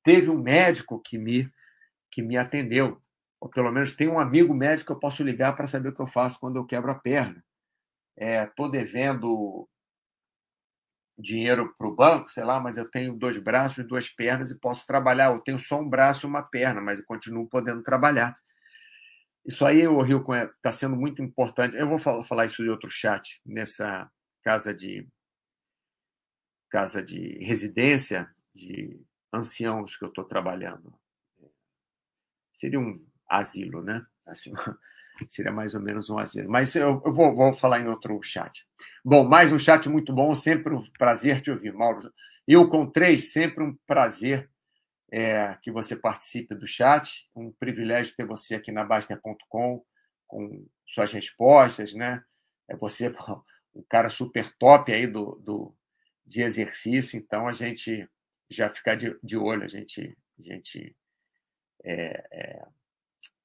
teve 0.03 0.29
um 0.29 0.37
médico 0.37 1.01
que 1.01 1.17
me, 1.17 1.49
que 2.11 2.21
me 2.21 2.37
atendeu, 2.37 3.01
ou 3.39 3.49
pelo 3.49 3.71
menos 3.71 3.93
tem 3.93 4.09
um 4.09 4.19
amigo 4.19 4.53
médico 4.53 4.87
que 4.87 4.91
eu 4.93 4.99
posso 4.99 5.23
ligar 5.23 5.55
para 5.55 5.67
saber 5.67 5.89
o 5.89 5.95
que 5.95 6.01
eu 6.01 6.07
faço 6.07 6.39
quando 6.39 6.57
eu 6.57 6.65
quebro 6.65 6.91
a 6.91 6.95
perna. 6.95 7.43
Estou 8.17 8.67
é, 8.67 8.71
devendo 8.71 9.69
dinheiro 11.17 11.73
para 11.77 11.87
o 11.87 11.95
banco, 11.95 12.31
sei 12.31 12.43
lá, 12.43 12.59
mas 12.59 12.77
eu 12.77 12.89
tenho 12.89 13.13
dois 13.13 13.37
braços 13.37 13.79
e 13.79 13.83
duas 13.83 14.09
pernas 14.09 14.51
e 14.51 14.59
posso 14.59 14.85
trabalhar. 14.85 15.31
Eu 15.31 15.39
tenho 15.39 15.59
só 15.59 15.79
um 15.79 15.89
braço 15.89 16.25
e 16.25 16.29
uma 16.29 16.41
perna, 16.41 16.81
mas 16.81 16.99
eu 16.99 17.05
continuo 17.05 17.47
podendo 17.47 17.83
trabalhar. 17.83 18.37
Isso 19.49 19.65
aí, 19.65 19.87
o 19.87 19.99
Rio 20.03 20.23
está 20.57 20.71
sendo 20.71 20.95
muito 20.95 21.23
importante. 21.23 21.75
Eu 21.75 21.89
vou 21.89 21.97
falar, 21.97 22.23
falar 22.23 22.45
isso 22.45 22.63
em 22.63 22.69
outro 22.69 22.87
chat, 22.87 23.41
nessa 23.43 24.07
casa 24.43 24.71
de 24.75 25.07
casa 26.69 27.01
de 27.01 27.39
residência 27.43 28.29
de 28.53 29.03
anciãos 29.33 29.97
que 29.97 30.05
eu 30.05 30.09
estou 30.09 30.23
trabalhando. 30.23 30.93
Seria 32.53 32.79
um 32.79 33.03
asilo, 33.27 33.81
né? 33.81 34.05
Assim, 34.27 34.53
seria 35.27 35.51
mais 35.51 35.73
ou 35.73 35.81
menos 35.81 36.11
um 36.11 36.19
asilo. 36.19 36.47
Mas 36.47 36.75
eu, 36.75 37.01
eu 37.03 37.11
vou, 37.11 37.35
vou, 37.35 37.51
falar 37.51 37.79
em 37.79 37.87
outro 37.87 38.21
chat. 38.21 38.63
Bom, 39.03 39.27
mais 39.27 39.51
um 39.51 39.57
chat 39.57 39.89
muito 39.89 40.13
bom, 40.13 40.35
sempre 40.35 40.75
um 40.75 40.83
prazer 40.91 41.41
te 41.41 41.49
ouvir, 41.49 41.73
Mauro. 41.73 42.13
Eu 42.47 42.69
com 42.69 42.85
três, 42.85 43.31
sempre 43.31 43.63
um 43.63 43.75
prazer 43.87 44.47
é, 45.11 45.55
que 45.61 45.71
você 45.71 45.95
participe 45.95 46.55
do 46.55 46.67
chat. 46.67 47.27
Um 47.35 47.51
privilégio 47.51 48.15
ter 48.15 48.25
você 48.25 48.55
aqui 48.55 48.71
na 48.71 48.83
Baster.com 48.83 49.83
com 50.27 50.65
suas 50.87 51.11
respostas, 51.11 51.93
né? 51.93 52.23
É 52.67 52.75
você 52.75 53.09
um 53.73 53.83
cara 53.89 54.09
super 54.09 54.51
top 54.57 54.93
aí 54.93 55.07
do, 55.07 55.35
do 55.43 55.75
de 56.25 56.43
exercício, 56.43 57.17
então 57.17 57.47
a 57.47 57.51
gente 57.51 58.07
já 58.47 58.69
fica 58.69 58.95
de, 58.95 59.17
de 59.23 59.35
olho, 59.35 59.63
a 59.63 59.67
gente, 59.67 60.15
a 60.37 60.41
gente 60.41 60.95
é, 61.83 62.23
é, 62.31 62.67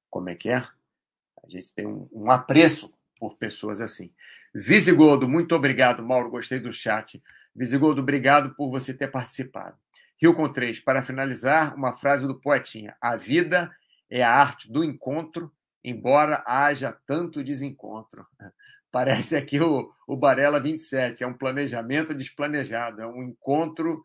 como 0.07 0.29
é 0.29 0.35
que 0.35 0.49
é? 0.49 0.57
A 0.57 1.49
gente 1.49 1.73
tem 1.73 1.87
um, 1.87 2.07
um 2.11 2.29
apreço 2.29 2.93
por 3.19 3.37
pessoas 3.37 3.81
assim. 3.81 4.13
Visigodo, 4.53 5.27
muito 5.27 5.55
obrigado, 5.55 6.03
Mauro, 6.03 6.29
gostei 6.29 6.59
do 6.59 6.71
chat. 6.71 7.21
Visigodo, 7.55 8.01
obrigado 8.01 8.53
por 8.55 8.69
você 8.69 8.93
ter 8.93 9.09
participado. 9.09 9.77
Rio 10.21 10.33
com 10.33 10.51
três. 10.51 10.79
Para 10.79 11.03
finalizar, 11.03 11.75
uma 11.75 11.93
frase 11.93 12.27
do 12.27 12.39
poetinha: 12.39 12.95
A 13.01 13.15
vida 13.15 13.75
é 14.09 14.23
a 14.23 14.31
arte 14.31 14.71
do 14.71 14.83
encontro, 14.83 15.51
embora 15.83 16.43
haja 16.47 16.97
tanto 17.05 17.43
desencontro. 17.43 18.25
Parece 18.91 19.35
aqui 19.35 19.59
o, 19.59 19.91
o 20.07 20.15
Barela 20.15 20.57
27, 20.57 21.21
é 21.21 21.27
um 21.27 21.33
planejamento 21.33 22.13
desplanejado, 22.13 23.01
é 23.01 23.05
um 23.05 23.23
encontro 23.23 24.01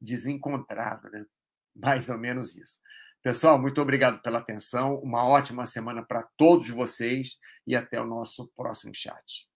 desencontrado, 0.00 1.08
né? 1.10 1.24
Mais 1.76 2.08
ou 2.08 2.18
menos 2.18 2.56
isso. 2.56 2.78
Pessoal, 3.22 3.56
muito 3.56 3.80
obrigado 3.80 4.20
pela 4.20 4.40
atenção, 4.40 4.96
uma 4.96 5.24
ótima 5.24 5.64
semana 5.64 6.02
para 6.04 6.28
todos 6.36 6.68
vocês 6.70 7.36
e 7.64 7.76
até 7.76 8.00
o 8.00 8.06
nosso 8.06 8.50
próximo 8.56 8.92
chat. 8.92 9.46